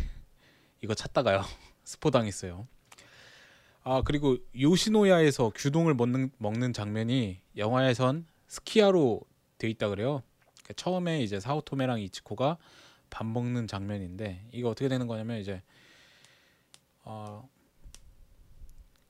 [0.80, 1.42] 이거 찾다가요
[1.84, 2.66] 스포 당했어요.
[3.82, 9.22] 아 그리고 요시노야에서 규동을 먹는 먹는 장면이 영화에선 스키야로
[9.56, 10.22] 돼 있다 그래요.
[10.76, 12.58] 처음에 이제 사오토메랑 이치코가
[13.10, 15.62] 밥 먹는 장면인데 이거 어떻게 되는 거냐면 이제
[17.02, 17.48] 어,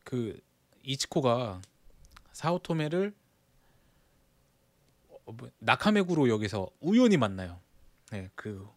[0.05, 0.41] 그
[0.83, 1.61] 이치코가
[2.33, 3.15] 사오토메를
[5.09, 7.61] 어, 뭐, 나카메구로 역에서 우연히 만나요.
[8.11, 8.69] 네, 그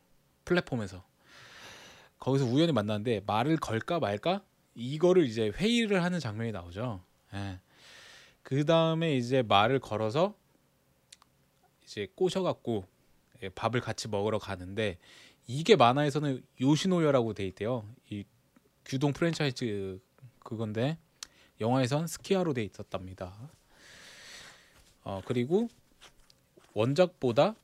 [0.45, 1.03] 플랫폼에서
[2.19, 4.43] 거기서 우연히 만났는데 말을 걸까 말까
[4.75, 7.03] 이거를 이제 회의를 하는 장면이 나오죠.
[7.33, 7.59] 예.
[8.43, 10.35] 그 다음에 이제 말을 걸어서
[11.83, 12.85] 이제 꼬셔갖고
[13.43, 14.97] 예, 밥을 같이 먹으러 가는데
[15.47, 17.85] 이게 만화에서는 요시노여라고 돼 있대요.
[18.09, 18.23] 이
[18.85, 19.99] 규동 프랜차이즈
[20.39, 20.97] 그건데
[21.59, 23.33] 영화에선 스키야로 돼 있었답니다.
[25.03, 25.67] 어 그리고
[26.73, 27.55] 원작보다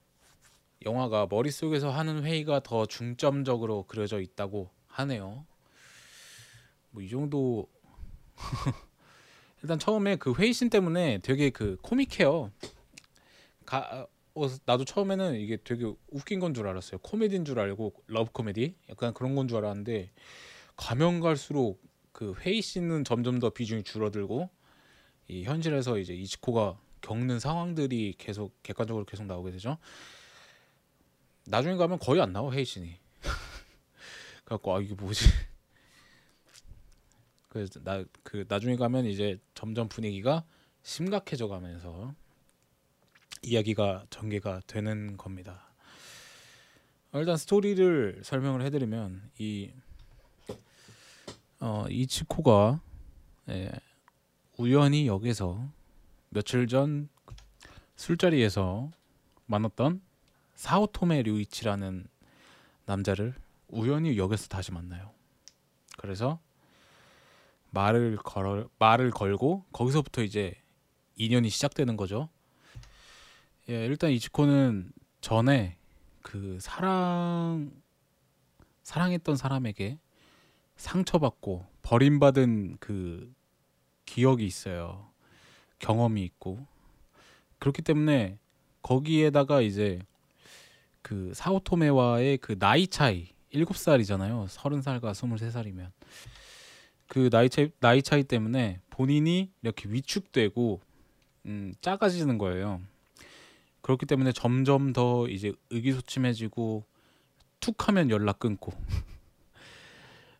[0.85, 5.45] 영화가 머릿속에서 하는 회의가 더 중점적으로 그려져 있다고 하네요.
[6.91, 7.67] 뭐 이 정도
[9.63, 12.51] 일단 처음에 그 회의씬 때문에 되게 그 코믹해요.
[13.65, 16.99] 가, 어, 나도 처음에는 이게 되게 웃긴 건 줄 알았어요.
[16.99, 20.11] 코미디인 줄 알고 러브 코미디 약간 그런 건 줄 알았는데
[20.77, 24.49] 가면 갈수록 그 회의 씬은 점점 더 비중이 줄어들고
[25.27, 29.77] 이 현실에서 이제 이치코가 겪는 상황들이 계속 객관적으로 계속 나오게 되죠.
[31.45, 32.95] 나중에 가면 거의 안 나와 회의 씬이.
[34.45, 35.25] 그래갖고 아 이게 뭐지?
[37.49, 40.43] 그래서 나 그 나중에 가면 이제 점점 분위기가
[40.83, 42.13] 심각해져 가면서
[43.41, 45.71] 이야기가 전개가 되는 겁니다.
[47.13, 49.71] 어, 일단 스토리를 설명을 해드리면 이
[51.59, 52.79] 어, 이치코가
[53.49, 53.71] 예,
[54.57, 55.67] 우연히 역에서
[56.29, 57.09] 며칠 전
[57.95, 58.91] 술자리에서
[59.45, 60.01] 만났던
[60.55, 62.07] 사오토메 류이치라는
[62.85, 63.33] 남자를
[63.67, 65.11] 우연히 역에서 다시 만나요.
[65.97, 66.39] 그래서
[67.71, 70.53] 말을 걸 말을 걸고 거기서부터 이제
[71.15, 72.29] 인연이 시작되는 거죠.
[73.69, 74.91] 예, 일단 이치코는
[75.21, 75.77] 전에
[76.21, 77.71] 그 사랑
[78.83, 79.97] 사랑했던 사람에게
[80.77, 83.33] 상처받고 버림받은 그
[84.05, 85.09] 기억이 있어요.
[85.79, 86.65] 경험이 있고
[87.59, 88.37] 그렇기 때문에
[88.81, 89.99] 거기에다가 이제
[91.01, 94.47] 그 사오토메와의 그 나이 차이 7살이잖아요.
[94.47, 95.91] 30살과 23살이면
[97.07, 100.81] 그 나이 차이 나이 차이 때문에 본인이 이렇게 위축되고
[101.45, 102.81] 음, 작아지는 거예요.
[103.81, 106.83] 그렇기 때문에 점점 더 이제 의기소침해지고
[107.61, 108.73] 툭하면 연락 끊고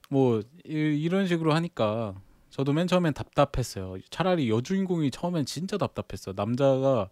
[0.09, 3.97] 뭐 이, 이런 식으로 하니까 저도 맨 처음엔 답답했어요.
[4.09, 6.33] 차라리 여주인공이 처음엔 진짜 답답했어.
[6.35, 7.09] 남자가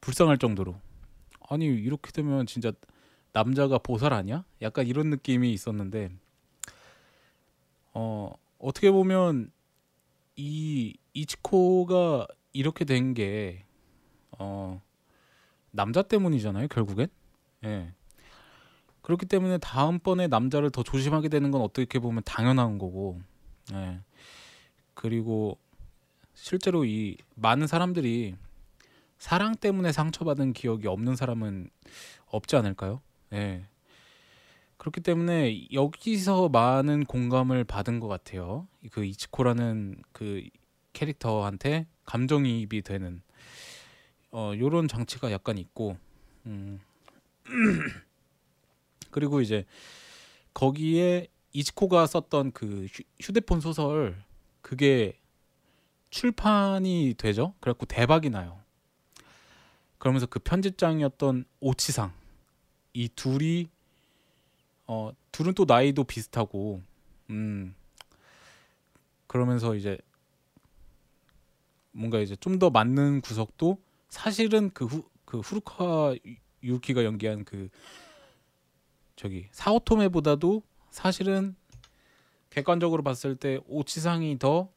[0.00, 0.76] 불쌍할 정도로
[1.48, 2.72] 아니 이렇게 되면 진짜
[3.32, 4.44] 남자가 보살 아니야?
[4.62, 6.10] 약간 이런 느낌이 있었는데
[7.92, 9.50] 어 어떻게 보면
[10.36, 13.64] 이 이치코가 이렇게 된 게
[14.38, 14.80] 어
[15.70, 17.08] 남자 때문이잖아요 결국엔
[17.64, 17.92] 예
[19.04, 23.20] 그렇기 때문에 다음번에 남자를 더 조심하게 되는 건 어떻게 보면 당연한 거고
[23.74, 24.00] 예
[24.94, 25.58] 그리고
[26.32, 28.34] 실제로 이 많은 사람들이
[29.18, 31.68] 사랑 때문에 상처받은 기억이 없는 사람은
[32.28, 33.02] 없지 않을까요?
[33.34, 33.66] 예.
[34.78, 38.66] 그렇기 때문에 여기서 많은 공감을 받은 것 같아요.
[38.90, 40.48] 그 이치코라는 그
[40.94, 43.20] 캐릭터한테 감정이입이 되는
[44.30, 45.98] 어 요런 장치가 약간 있고
[46.46, 46.80] 음.
[49.14, 49.64] 그리고 이제
[50.54, 54.20] 거기에 이치코가 썼던 그 휴- 휴대폰 소설
[54.60, 55.20] 그게
[56.10, 57.54] 출판이 되죠.
[57.60, 58.60] 그래갖고 대박이 나요.
[59.98, 62.12] 그러면서 그 편집장이었던 오치상
[62.92, 63.68] 이 둘이
[64.88, 66.82] 어 둘은 또 나이도 비슷하고
[67.30, 67.72] 음
[69.28, 69.96] 그러면서 이제
[71.92, 77.68] 뭔가 이제 좀 더 맞는 구석도 사실은 그 후 그 후루카 유- 유키가 연기한 그
[79.16, 81.56] 저기 사오토메보다도 사실은
[82.50, 84.74] 객관적으로 봤을 때 오치상이 더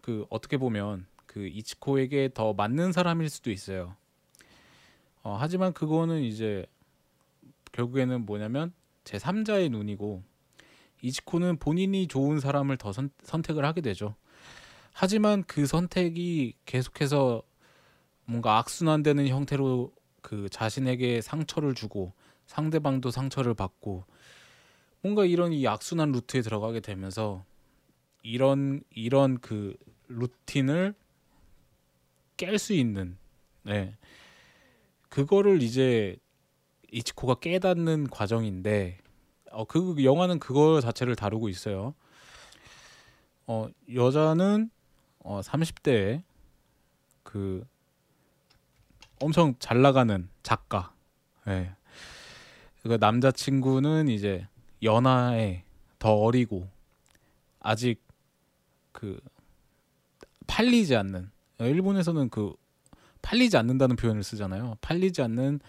[0.00, 3.94] 그 어떻게 보면 그 이치코에게 더 맞는 사람일 수도 있어요.
[5.22, 6.66] 어, 하지만 그거는 이제
[7.72, 8.72] 결국에는 뭐냐면
[9.04, 10.22] 제 3자의 눈이고
[11.02, 14.16] 이치코는 본인이 좋은 사람을 더 선, 선택을 하게 되죠.
[14.92, 17.42] 하지만 그 선택이 계속해서
[18.24, 22.12] 뭔가 악순환되는 형태로 그 자신에게 상처를 주고
[22.50, 24.04] 상대방도 상처를 받고
[25.02, 27.44] 뭔가 이런 이 악순환 루트에 들어가게 되면서
[28.24, 29.76] 이런 이런 그
[30.08, 30.96] 루틴을
[32.36, 33.16] 깰 수 있는
[33.62, 33.96] 네.
[35.08, 36.16] 그거를 이제
[36.90, 38.98] 이치코가 깨닫는 과정인데
[39.52, 41.94] 어, 그 영화는 그거 자체를 다루고 있어요.
[43.46, 44.70] 어, 여자는
[45.20, 46.24] 어, 30대에
[47.22, 47.64] 그
[49.20, 50.92] 엄청 잘 나가는 작가.
[51.46, 51.76] 예.
[52.82, 54.46] 그 남자친구는 이제
[54.82, 55.64] 연하에
[55.98, 56.68] 더 어리고
[57.60, 58.02] 아직
[58.92, 59.20] 그
[60.46, 62.54] 팔리지 않는 일본에서는 그
[63.22, 64.76] 팔리지 않는다는 표현을 쓰잖아요.
[64.80, 65.60] 팔리지 않는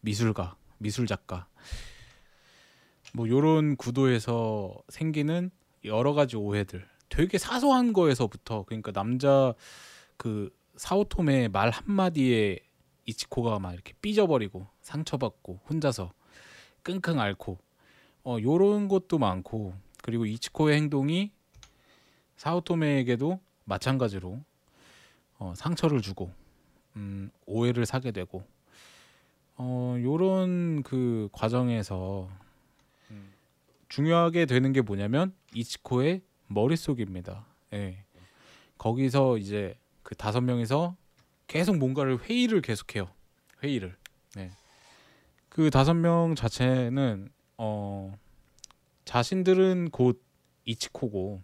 [0.00, 1.46] 미술가, 미술 작가.
[3.12, 5.50] 뭐 요런 구도에서 생기는
[5.84, 9.54] 여러 가지 오해들 되게 사소한 거에서부터 그러니까 남자
[10.16, 12.58] 그 사오토메의 말 한마디에
[13.06, 16.12] 이치코가 막 이렇게 삐져버리고 상처받고 혼자서
[16.86, 17.58] 끙끙 앓고
[18.24, 21.32] 어 요런 것도 많고 그리고 이치코의 행동이
[22.36, 24.40] 사오토메에게도 마찬가지로
[25.38, 26.32] 어, 상처를 주고
[26.94, 28.44] 음, 오해를 사게 되고
[29.56, 32.30] 어 요런 그 과정에서
[33.10, 33.32] 음,
[33.88, 37.44] 중요하게 되는 게 뭐냐면 이치코의 머릿속입니다.
[37.72, 38.04] 예.
[38.78, 40.94] 거기서 이제 그 다섯 명이서
[41.48, 43.08] 계속 뭔가를 회의를 계속해요.
[43.64, 43.96] 회의를.
[45.56, 45.62] 네.
[45.62, 48.12] 그 다섯 명 자체는 어
[49.06, 50.22] 자신들은 곧
[50.66, 51.42] 이치코고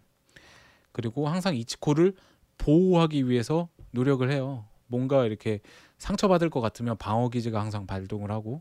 [0.93, 2.15] 그리고 항상 이치코를
[2.59, 4.67] 보호하기 위해서 노력을 해요.
[4.87, 5.61] 뭔가 이렇게
[5.97, 8.61] 상처받을 것 같으면 방어 기제가 항상 발동을 하고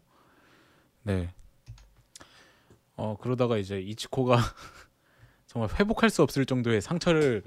[1.04, 1.34] 네.
[2.96, 4.38] 어 그러다가 이제 이치코가
[5.48, 7.44] 정말 회복할 수 없을 정도의 상처를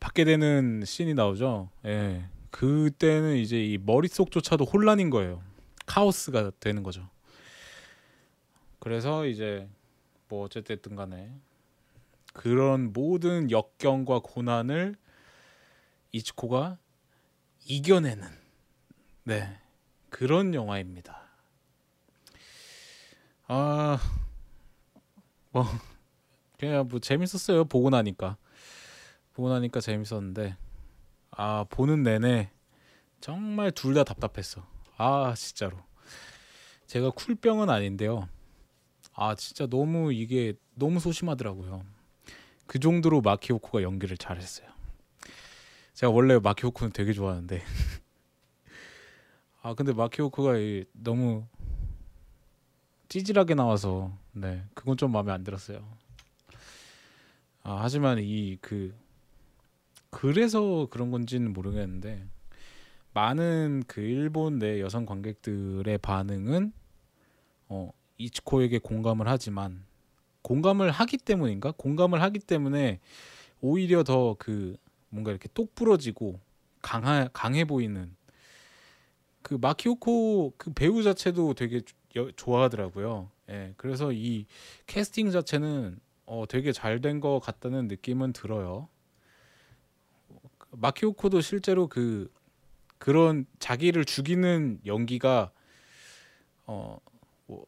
[0.00, 1.68] 받게 되는 씬이 나오죠.
[1.84, 2.24] 예.
[2.50, 5.42] 그때는 이제 이 머릿속조차도 혼란인 거예요.
[5.88, 7.08] 카오스가 되는 거죠.
[8.78, 9.68] 그래서 이제
[10.28, 11.32] 뭐 어쨌든 간에
[12.32, 14.94] 그런 모든 역경과 고난을
[16.12, 16.78] 이치코가
[17.64, 18.28] 이겨내는
[19.24, 19.58] 네
[20.10, 21.22] 그런 영화입니다.
[23.48, 23.98] 아
[25.50, 25.64] 뭐
[26.58, 28.36] 그냥 뭐 재밌었어요 보고 나니까
[29.34, 30.56] 보고 나니까 재밌었는데
[31.30, 32.50] 아 보는 내내
[33.20, 34.66] 정말 둘 다 답답했어.
[34.98, 35.78] 아 진짜로
[36.86, 38.28] 제가 쿨병은 아닌데요.
[39.14, 41.84] 아 진짜 너무 이게 너무 소심하더라고요.
[42.66, 44.68] 그 정도로 마키오코가 연기를 잘했어요.
[45.94, 47.62] 제가 원래 마키오코는 되게 좋아하는데
[49.62, 51.44] 아 근데 마키오코가 이- 너무
[53.08, 55.86] 찌질하게 나와서 네 그건 좀 마음에 안 들었어요.
[57.62, 58.94] 아 하지만 이 그
[60.10, 62.24] 그래서 그런 건지는 모르겠는데
[63.18, 66.72] 많은 그 일본 내 여성 관객들의 반응은
[67.68, 69.84] 어 이치코에게 공감을 하지만
[70.42, 71.72] 공감을 하기 때문인가?
[71.76, 73.00] 공감을 하기 때문에
[73.60, 74.76] 오히려 더 그
[75.10, 76.38] 뭔가 이렇게 똑 부러지고
[76.80, 78.14] 강하, 강해 보이는
[79.42, 81.80] 그 마키오코 그 배우 자체도 되게
[82.16, 83.30] 여- 좋아하더라고요.
[83.50, 84.46] 예, 그래서 이
[84.86, 88.88] 캐스팅 자체는 어, 되게 잘 된 것 같다는 느낌은 들어요.
[90.70, 92.30] 마키오코도 실제로 그
[92.98, 95.50] 그런 자기를 죽이는 연기가
[96.66, 96.98] 어
[97.46, 97.66] 뭐,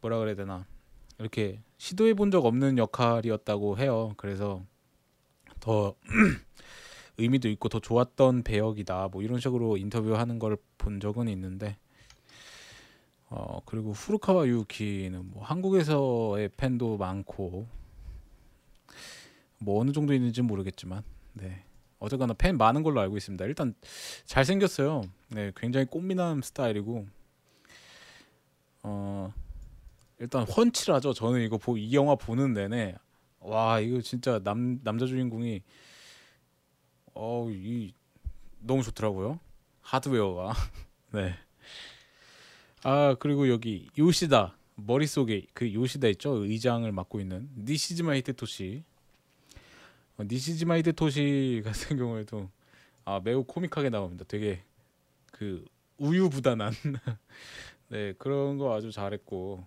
[0.00, 0.66] 뭐라 그래야 되나
[1.18, 4.14] 이렇게 시도해 본 적 없는 역할이었다고 해요.
[4.16, 4.64] 그래서
[5.60, 5.94] 더
[7.18, 9.08] 의미도 있고 더 좋았던 배역이다.
[9.12, 11.78] 뭐 이런 식으로 인터뷰하는 걸 본 적은 있는데
[13.30, 17.66] 어 그리고 후루카와 유키는 뭐 한국에서의 팬도 많고
[19.58, 21.02] 뭐 어느 정도 있는지 는 모르겠지만
[21.32, 21.63] 네
[22.04, 23.44] 어쨌거나 팬 많은 걸로 알고 있습니다.
[23.46, 23.74] 일단
[24.26, 25.02] 잘 생겼어요.
[25.28, 27.06] 네 굉장히 꽃미남 스타일이고
[28.82, 29.32] 어
[30.18, 31.14] 일단 훤칠하죠.
[31.14, 32.94] 저는 이거 보, 이 영화 보는 내내
[33.40, 35.62] 와 이거 진짜 남 남자 주인공이
[37.14, 37.94] 어이
[38.58, 39.40] 너무 좋더라고요.
[39.80, 40.52] 하드웨어가
[41.12, 41.34] 네.
[42.82, 48.93] 아 그리고 여기 요시다 머릿속에 그 요시다 있죠 의장을 맡고 있는 니시즈마 히데토시 어,
[50.20, 52.50] 니시지마 히데토시 같은 경우에도
[53.04, 54.24] 아 매우 코믹하게 나옵니다.
[54.28, 54.62] 되게
[55.32, 55.64] 그
[55.98, 56.72] 우유부단한.
[57.90, 59.66] 네 그런 거 아주 잘했고.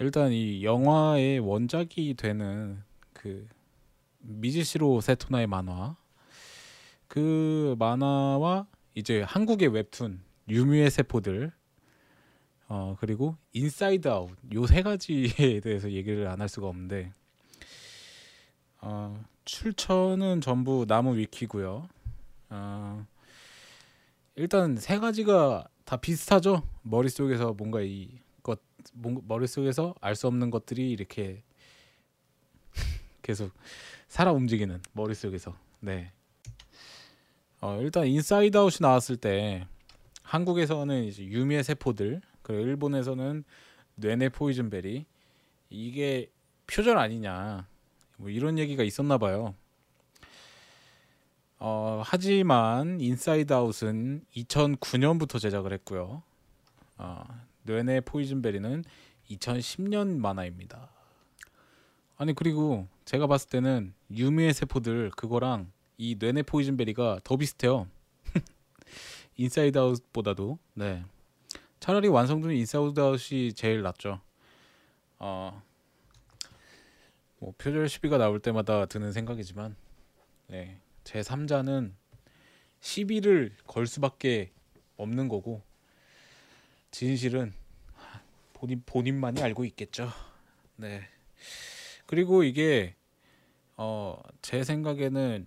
[0.00, 2.82] 일단 이 영화의 원작이 되는
[3.12, 3.48] 그
[4.20, 5.96] 미즈시로 세토나의 만화.
[7.08, 11.52] 그 만화와 이제 한국의 웹툰 유미의 세포들
[12.68, 17.12] 어 그리고 인사이드 아웃 요 세 가지에 대해서 얘기를 안 할 수가 없는데
[18.80, 21.88] 어 출처는 전부 나무 위키고요.
[22.50, 23.06] 어
[24.36, 26.62] 일단 세 가지가 다 비슷하죠.
[26.82, 28.60] 머릿속에서 뭔가 이 것
[28.94, 31.42] 뭔가 머릿속에서 알 수 없는 것들이 이렇게
[33.22, 33.52] 계속
[34.08, 35.54] 살아 움직이는 머릿속에서.
[35.80, 36.12] 네.
[37.60, 39.66] 어, 일단 인사이드 아웃이 나왔을 때
[40.22, 43.44] 한국에서는 이제 유미의 세포들, 그리고 일본에서는
[43.96, 45.04] 뇌내 포이즌베리
[45.70, 46.30] 이게
[46.66, 47.66] 표절 아니냐
[48.18, 49.54] 뭐 이런 얘기가 있었나 봐요.
[51.60, 56.22] 어, 하지만 인사이드 아웃은 2009년부터 제작을 했고요.
[56.98, 57.24] 어,
[57.62, 58.84] 뇌내 포이즌베리는
[59.30, 60.90] 2010년 만화입니다.
[62.16, 67.86] 아니 그리고 제가 봤을 때는 유미의 세포들 그거랑 이 뇌내 포이즌베리가 더 비슷해요.
[69.36, 71.04] 인사이드 아웃보다도 네.
[71.78, 74.20] 차라리 완성도는 인사이드 아웃이 제일 낫죠.
[75.20, 75.62] 어,
[77.38, 79.76] 뭐 표절 시비가 나올 때마다 드는 생각이지만
[80.48, 81.92] 네, 제 3자는
[82.80, 84.52] 시비를 걸 수밖에
[84.96, 85.62] 없는 거고
[86.90, 87.52] 진실은
[88.54, 90.10] 본인 본인만이 알고 있겠죠.
[90.76, 91.02] 네.
[92.06, 92.96] 그리고 이게
[93.76, 95.46] 어, 제 생각에는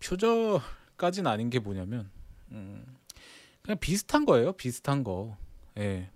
[0.00, 2.10] 표절까지는 아닌 게 뭐냐면
[2.52, 2.96] 음,
[3.62, 4.52] 그냥 비슷한 거예요.
[4.52, 5.36] 비슷한 거.
[5.78, 6.10] 예.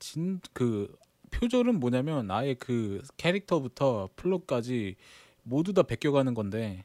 [0.00, 0.96] 진 그
[1.30, 4.96] 표절은 뭐냐면 아예 그 캐릭터부터 플롯까지
[5.42, 6.84] 모두 다 베껴가는 건데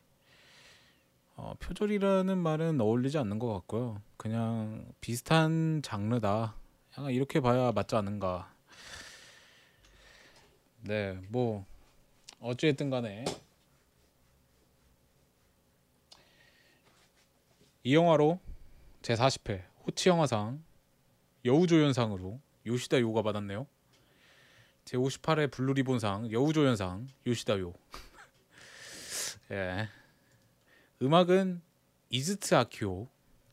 [1.36, 4.02] 어, 표절이라는 말은 어울리지 않는 것 같고요.
[4.16, 6.56] 그냥 비슷한 장르다.
[6.98, 8.54] 약간 이렇게 봐야 맞지 않은가.
[10.82, 11.66] 네, 뭐
[12.40, 13.26] 어찌됐든 간에
[17.84, 18.40] 이 영화로
[19.02, 20.64] 제 40회 호치 영화상
[21.44, 23.68] 여우조연상으로 요시다 요가 받았네요.
[24.86, 27.74] 제 58회 블루리본상 여우조연상 요시다 요.
[29.52, 29.90] 예.
[31.02, 31.62] 음악은
[32.10, 33.08] 이즈트 아키오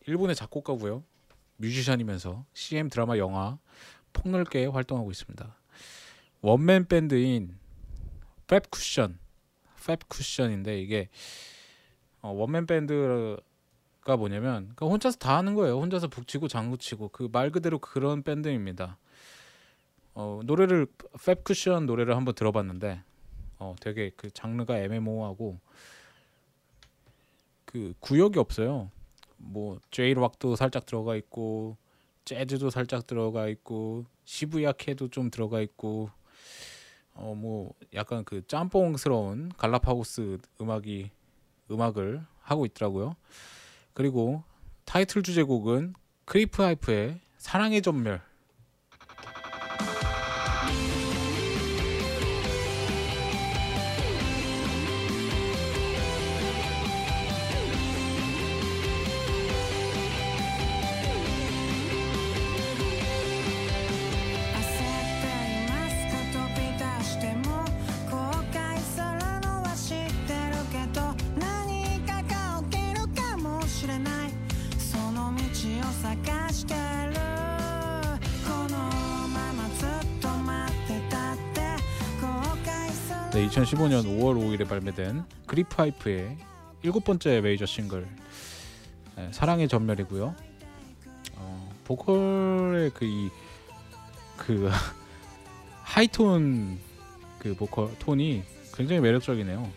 [0.06, 1.02] 일본의 작곡가고요.
[1.56, 3.58] 뮤지션이면서 CM 드라마 영화
[4.12, 5.56] 폭넓게 활동하고 있습니다.
[6.42, 7.56] 원맨 밴드인
[8.46, 9.18] 팹 쿠션
[9.78, 11.08] 팹 쿠션인데 이게
[12.20, 15.80] 어, 원맨 밴드가 뭐냐면 그러니까 혼자서 다 하는 거예요.
[15.80, 18.98] 혼자서 북치고 장구치고 그 말 그대로 그런 밴드입니다.
[20.14, 23.02] 어, 노래를 팹 쿠션 노래를 한번 들어봤는데
[23.58, 25.58] 어, 되게 그 장르가 애매모호하고
[27.64, 28.90] 그 구역이 없어요.
[29.36, 31.76] 뭐 제이 락도 살짝 들어가 있고
[32.24, 36.10] 재즈도 살짝 들어가 있고 시부야케도 좀 들어가 있고
[37.14, 41.10] 어 뭐 약간 그 짬뽕스러운 갈라파고스 음악이
[41.70, 43.16] 음악을 하고 있더라고요.
[43.92, 44.42] 그리고
[44.84, 45.94] 타이틀 주제곡은
[46.24, 48.22] 크리프 하이프의 사랑의 점멸
[83.72, 86.36] 2015년 5월 5일에 발매된 그리프하이프의
[86.82, 88.06] 일곱 번째 메이저 싱글
[89.16, 90.34] 네, 사랑의 전멸이고요.
[91.36, 93.30] 어, 보컬의 그이그
[94.36, 94.70] 그
[95.82, 96.78] 하이톤
[97.38, 98.42] 그 보컬 톤이
[98.74, 99.70] 굉장히 매력적이네요.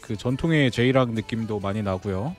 [0.00, 2.36] 그 전통의 제이락 느낌도 많이 나고요.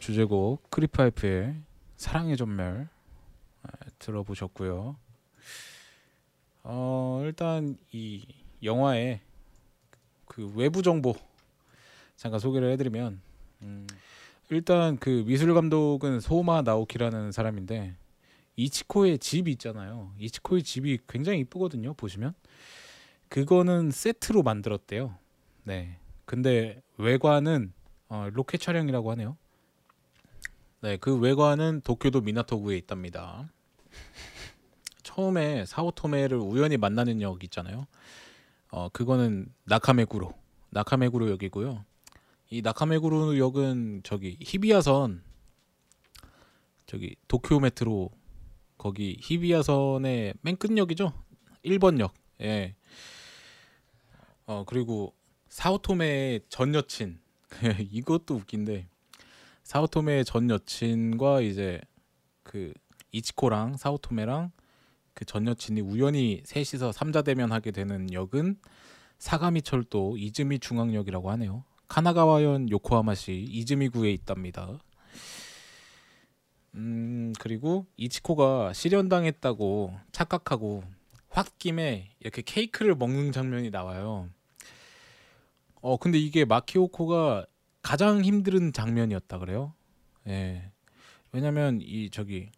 [0.00, 1.56] 주제곡 크리파이프의
[1.96, 2.88] 사랑의 전멸
[3.62, 4.96] 아, 들어보셨고요.
[6.62, 8.26] 어, 일단 이
[8.62, 9.20] 영화의
[10.24, 11.14] 그 외부 정보
[12.16, 13.20] 잠깐 소개를 해드리면
[13.62, 13.86] 음,
[14.48, 17.94] 일단 그 미술 감독은 소마 나오키라는 사람인데
[18.56, 20.12] 이치코의 집이 있잖아요.
[20.18, 21.92] 이치코의 집이 굉장히 이쁘거든요.
[21.92, 22.32] 보시면
[23.28, 25.14] 그거는 세트로 만들었대요.
[25.64, 27.72] 네, 근데 외관은
[28.08, 29.36] 어, 로켓 촬영이라고 하네요.
[30.82, 33.52] 네, 그 외관은 도쿄도 미나토구에 있답니다.
[35.02, 37.86] 처음에 사오토메를 우연히 만나는 역 있잖아요.
[38.70, 40.32] 어, 그거는 나카메구로,
[40.70, 41.84] 나카메구로 역이고요.
[42.48, 45.22] 이 나카메구로 역은 저기 히비야선,
[46.86, 48.10] 저기 도쿄 메트로
[48.78, 51.12] 거기 히비야선의 맨 끝역이죠.
[51.62, 52.14] 1번 역.
[52.40, 52.74] 예.
[54.46, 55.14] 어, 그리고
[55.50, 57.20] 사오토메의 전 여친.
[57.90, 58.88] 이것도 웃긴데
[59.70, 61.80] 사오토메의 전 여친과 이제
[62.42, 62.72] 그
[63.12, 64.50] 이치코랑 사오토메랑
[65.14, 68.56] 그 전 여친이 우연히 셋이서 삼자 대면하게 되는 역은
[69.18, 71.62] 사가미 철도 이즈미 중앙역이라고 하네요.
[71.86, 74.76] 카나가와현 요코하마시 이즈미구에 있답니다.
[76.74, 80.82] 음 그리고 이치코가 실현당했다고 착각하고
[81.28, 84.30] 홧김에 이렇게 케이크를 먹는 장면이 나와요.
[85.80, 87.46] 어 근데 이게 마키오코가
[87.82, 89.74] 가장 힘든 장면이었다 그래요.
[90.26, 90.70] 예.
[91.32, 92.50] 왜냐면 이 저기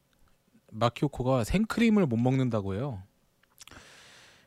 [0.73, 3.03] 마키오코가 생크림을 못 먹는다고 해요.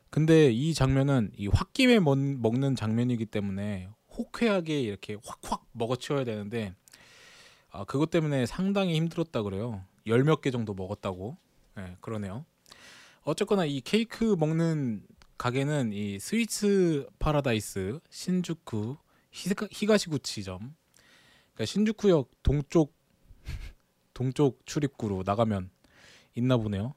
[0.10, 6.74] 근데 이 장면은 이 홧김에 먹, 먹는 장면이기 때문에 호쾌하게 이렇게 확확 먹어치워야 되는데
[7.70, 9.84] 아, 그것 때문에 상당히 힘들었다 그래요.
[10.08, 11.36] 열 몇 개 정도 먹었다고.
[11.76, 12.46] 네, 그러네요.
[13.24, 15.04] 어쨌거나 이 케이크 먹는
[15.38, 18.98] 가게는 이 스위츠 파라다이스 신주쿠
[19.36, 20.76] 히가, 히가시구치점.
[21.54, 22.96] 그러니까 신주쿠역 동쪽
[24.14, 25.70] 동쪽 출입구로 나가면
[26.36, 26.94] 있나 보네요.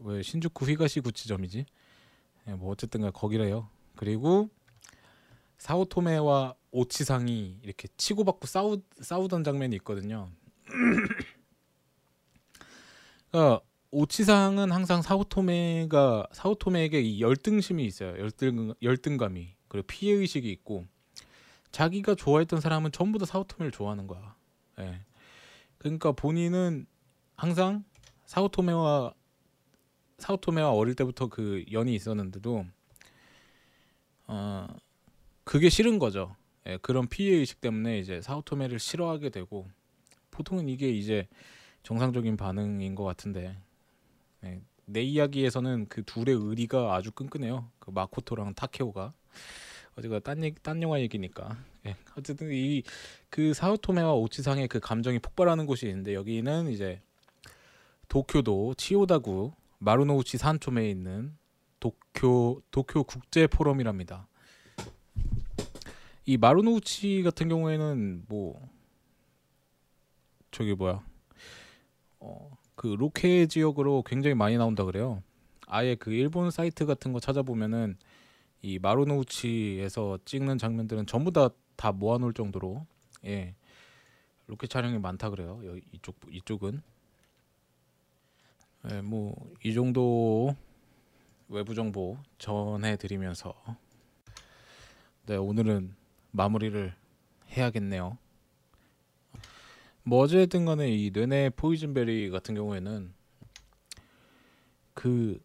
[0.00, 1.66] 왜 신주쿠 히가시구치점이지?
[2.48, 3.70] 예, 뭐 어쨌든가 거기래요.
[3.96, 4.50] 그리고
[5.58, 10.30] 사오토메와 오치상이 이렇게 치고받고 싸우 싸우던 장면이 있거든요.
[13.30, 13.60] 그러니까
[13.90, 18.18] 오치상은 항상 사오토메가 사오토메에게 이 열등심이 있어요.
[18.18, 20.86] 열등 열등감이 그리고 피해 의식이 있고
[21.70, 24.34] 자기가 좋아했던 사람은 전부 다 사오토메를 좋아하는 거야.
[24.80, 25.00] 예.
[25.78, 26.86] 그러니까 본인은
[27.36, 27.84] 항상
[28.26, 29.14] 사오토메와
[30.18, 32.66] 사오토메와 어릴 때부터 그 연이 있었는데도
[34.26, 34.66] 어
[35.44, 36.34] 그게 싫은 거죠.
[36.66, 39.68] 예, 그런 피해 의식 때문에 이제 사오토메를 싫어하게 되고
[40.30, 41.28] 보통은 이게 이제
[41.82, 43.56] 정상적인 반응인 것 같은데
[44.44, 47.70] 예, 내 이야기에서는 그 둘의 의리가 아주 끈끈해요.
[47.78, 49.12] 그 마코토랑 타케오가
[49.98, 52.82] 어제가 딴, 얘기, 딴 영화 얘기니까 예, 어쨌든 이
[53.30, 57.00] 그 사오토메와 오치상의 그 감정이 폭발하는 곳이 있는데 여기는 이제
[58.08, 61.36] 도쿄도 치오다구 마루노우치 산초메에 있는
[61.78, 64.26] 도쿄 도쿄 국제 포럼이랍니다.
[66.24, 68.68] 이 마루노우치 같은 경우에는 뭐
[70.50, 71.04] 저기 뭐야
[72.18, 75.22] 어 그 로케 지역으로 굉장히 많이 나온다 그래요.
[75.66, 77.98] 아예 그 일본 사이트 같은 거 찾아보면은
[78.72, 82.84] 이 마루노우치에서 찍는 장면들은 전부 다 다 모아놓을 정도로
[83.24, 83.54] 예
[84.48, 85.60] 로케 촬영이 많다 그래요.
[85.64, 86.82] 여기 이쪽 이쪽은
[88.90, 90.54] 예, 뭐 이 정도
[91.48, 93.54] 외부 정보 전해드리면서
[95.26, 95.94] 네 오늘은
[96.32, 96.92] 마무리를
[97.56, 98.18] 해야겠네요.
[100.02, 103.14] 뭐 어쨌든 간에 이 뇌네 포이즌베리 같은 경우에는
[104.94, 105.40] 그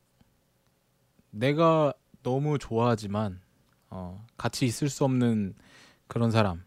[1.30, 1.93] 내가
[2.24, 3.39] 너무 좋아하지만
[3.89, 5.55] 어, 같이 있을 수 없는
[6.07, 6.63] 그런 사람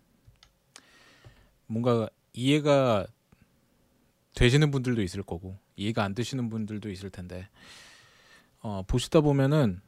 [1.66, 3.06] 뭔가 이해가
[4.34, 7.48] 되시는 분들도 있을 거고 이해가 안 되시는 분들도 있을 텐데
[8.60, 9.80] 어, 보시다 보면은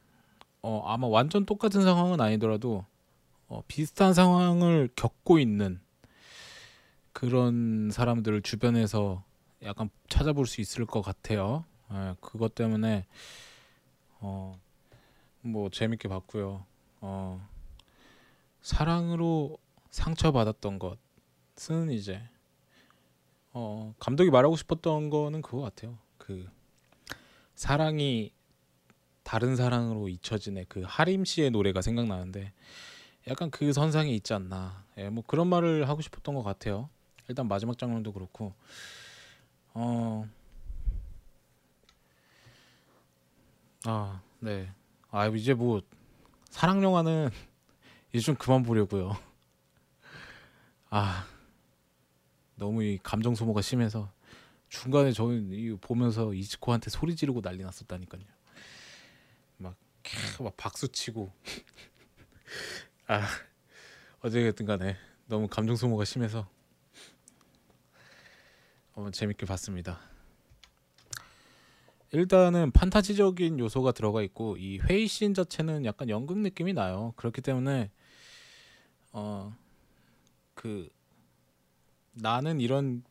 [0.62, 2.84] 어, 아마 완전 똑같은 상황은 아니더라도
[3.46, 5.80] 어, 비슷한 상황을 겪고 있는
[7.12, 9.24] 그런 사람들을 주변에서
[9.62, 11.64] 약간 찾아볼 수 있을 것 같아요.
[11.92, 13.06] 예, 그것 때문에
[14.20, 14.58] 어,
[15.40, 16.64] 뭐 재밌게 봤고요.
[17.00, 17.48] 어,
[18.60, 19.58] 사랑으로
[19.90, 22.22] 상처받았던 것은 이제
[23.52, 25.98] 어, 감독이 말하고 싶었던 거는 그거 같아요.
[26.18, 26.48] 그
[27.54, 28.32] 사랑이
[29.22, 32.52] 다른 사랑으로 잊혀지네 그 하림 씨의 노래가 생각나는데
[33.26, 34.84] 약간 그 선상에 있지 않나.
[34.96, 36.88] 예, 뭐 그런 말을 하고 싶었던 것 같아요.
[37.28, 38.54] 일단 마지막 장면도 그렇고
[39.74, 40.28] 어.
[43.84, 44.72] 아, 네.
[45.10, 45.80] 아, 이제 뭐
[46.50, 47.30] 사랑 영화는
[48.12, 49.16] 이제 좀 그만 보려고요.
[50.90, 51.26] 아.
[52.58, 54.10] 너무 이 감정 소모가 심해서
[54.68, 58.22] 중간에 저는 이 보면서 이즈코한테 소리 지르고 난리 났었다니까요.
[59.58, 61.32] 막, 캬, 막 박수 치고.
[63.06, 63.26] 아,
[64.20, 66.48] 어쨌든 간에 너무 감정 소모가 심해서
[68.94, 70.00] 어, 재밌게 봤습니다.
[72.12, 77.12] 일단은 판타지적인 요소가 들어가 있고 이 회의 씬 자체는 약간 연극 느낌이 나요.
[77.16, 77.90] 그렇기 때문에
[79.12, 79.52] 어
[80.54, 80.88] 그
[82.14, 83.04] 나는 이런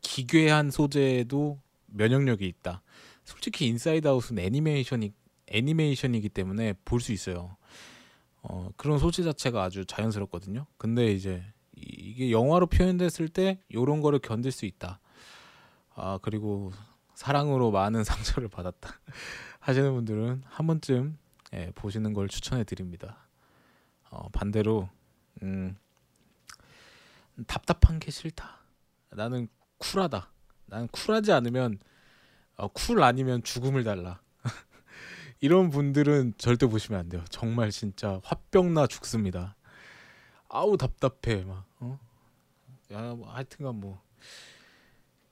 [0.00, 2.82] 기괴한 소재에도 면역력이 있다.
[3.24, 5.12] 솔직히 인사이드 아웃은 애니메이션이
[5.46, 7.56] 애니메이션이기 때문에 볼 수 있어요.
[8.42, 10.66] 어, 그런 소재 자체가 아주 자연스럽거든요.
[10.76, 11.44] 근데 이제
[11.76, 14.98] 이- 이게 영화로 표현됐을 때 이런 거를 견딜 수 있다.
[15.94, 16.72] 아 그리고
[17.22, 18.98] 사랑으로 많은 상처를 받았다
[19.60, 21.16] 하시는 분들은 한 번쯤
[21.54, 23.28] 예, 보시는 걸 추천해 드립니다.
[24.10, 24.88] 어, 반대로
[25.42, 25.76] 음,
[27.46, 28.58] 답답한 게 싫다.
[29.10, 29.46] 나는
[29.78, 30.32] 쿨하다.
[30.66, 31.78] 나는 쿨하지 않으면
[32.56, 34.20] 어, 쿨 아니면 죽음을 달라.
[35.40, 37.22] 이런 분들은 절대 보시면 안 돼요.
[37.30, 39.54] 정말 진짜 화병나 죽습니다.
[40.48, 41.66] 아우 답답해 막.
[41.78, 42.00] 어?
[42.90, 44.02] 야, 뭐 하여튼간 뭐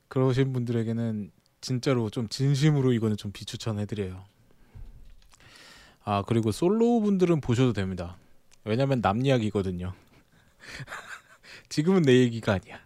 [0.06, 4.24] 그러신 분들에게는 진짜로 좀 진심으로 이거는 좀 비추천해드려요.
[6.04, 8.16] 아 그리고 솔로 분들은 보셔도 됩니다.
[8.64, 9.92] 왜냐면 남 이야기거든요.
[11.68, 12.80] 지금은 내 얘기가 아니야.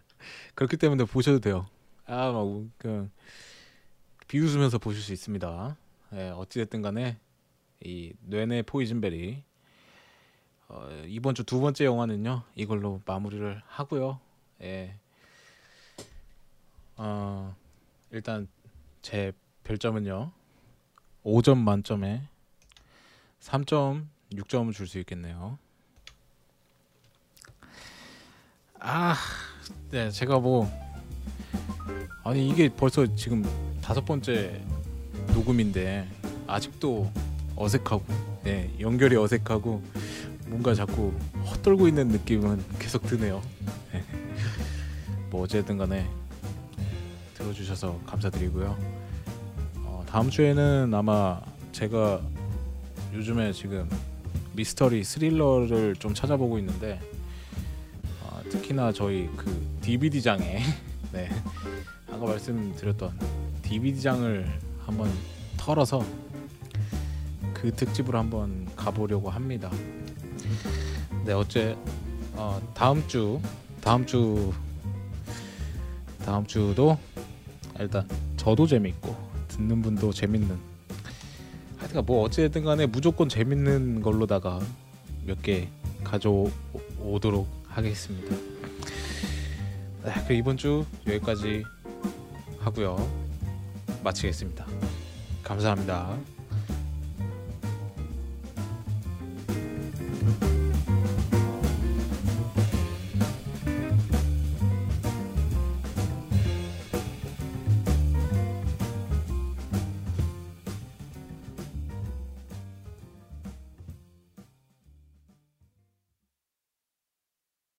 [0.55, 1.67] 그렇기 때문에 보셔도 돼요.
[2.05, 2.47] 아막
[2.77, 3.09] 그냥
[4.27, 5.77] 비웃으면서 보실 수 있습니다.
[6.13, 7.17] 예, 어찌됐든 간에
[7.83, 9.43] 이 뇌내 포이즌베리
[10.67, 14.19] 어, 이번 주 두 번째 영화는요 이걸로 마무리를 하고요.
[14.61, 14.97] 예.
[16.97, 17.55] 어,
[18.11, 18.47] 일단
[19.05, 19.31] 제
[19.63, 20.31] 별점은요
[21.23, 22.23] 5점 만점에
[23.39, 25.59] 3.6점을 줄 수 있겠네요.
[28.79, 29.15] 아,
[29.91, 30.67] 네 제가 뭐
[32.23, 33.43] 아니 이게 벌써 지금
[33.79, 34.59] 다섯 번째
[35.35, 36.09] 녹음인데
[36.47, 37.11] 아직도
[37.55, 38.03] 어색하고
[38.43, 39.83] 네 연결이 어색하고
[40.47, 41.13] 뭔가 자꾸
[41.45, 43.43] 헛돌고 있는 느낌은 계속 드네요.
[43.93, 44.03] 네.
[45.29, 46.09] 뭐 어쨌든 간에
[47.45, 48.75] 들어주셔서 감사드리고요.
[49.77, 51.39] 어, 다음 주에는 아마
[51.71, 52.19] 제가
[53.13, 53.87] 요즘에 지금
[54.53, 56.99] 미스터리 스릴러를 좀 찾아보고 있는데
[58.23, 60.63] 어, 특히나 저희 그 DVD장에
[61.13, 61.29] 네,
[62.11, 63.19] 아까 말씀드렸던
[63.61, 65.11] DVD장을 한번
[65.57, 66.03] 털어서
[67.53, 69.69] 그 특집으로 한번 가보려고 합니다.
[71.25, 71.77] 네 어째
[72.33, 73.39] 어, 다음 주
[73.81, 74.51] 다음 주
[76.25, 76.97] 다음 주도
[77.79, 78.07] 일단
[78.37, 79.15] 저도 재밌고
[79.49, 80.57] 듣는 분도 재밌는.
[81.77, 84.59] 하여튼 뭐 어찌됐든 간에 무조건 재밌는 걸로다가
[85.25, 85.67] 몇 개
[86.03, 88.35] 가져오도록 하겠습니다.
[90.03, 91.63] 아, 그 이번 주 여기까지
[92.59, 92.95] 하고요.
[94.03, 94.65] 마치겠습니다.
[95.43, 96.15] 감사합니다.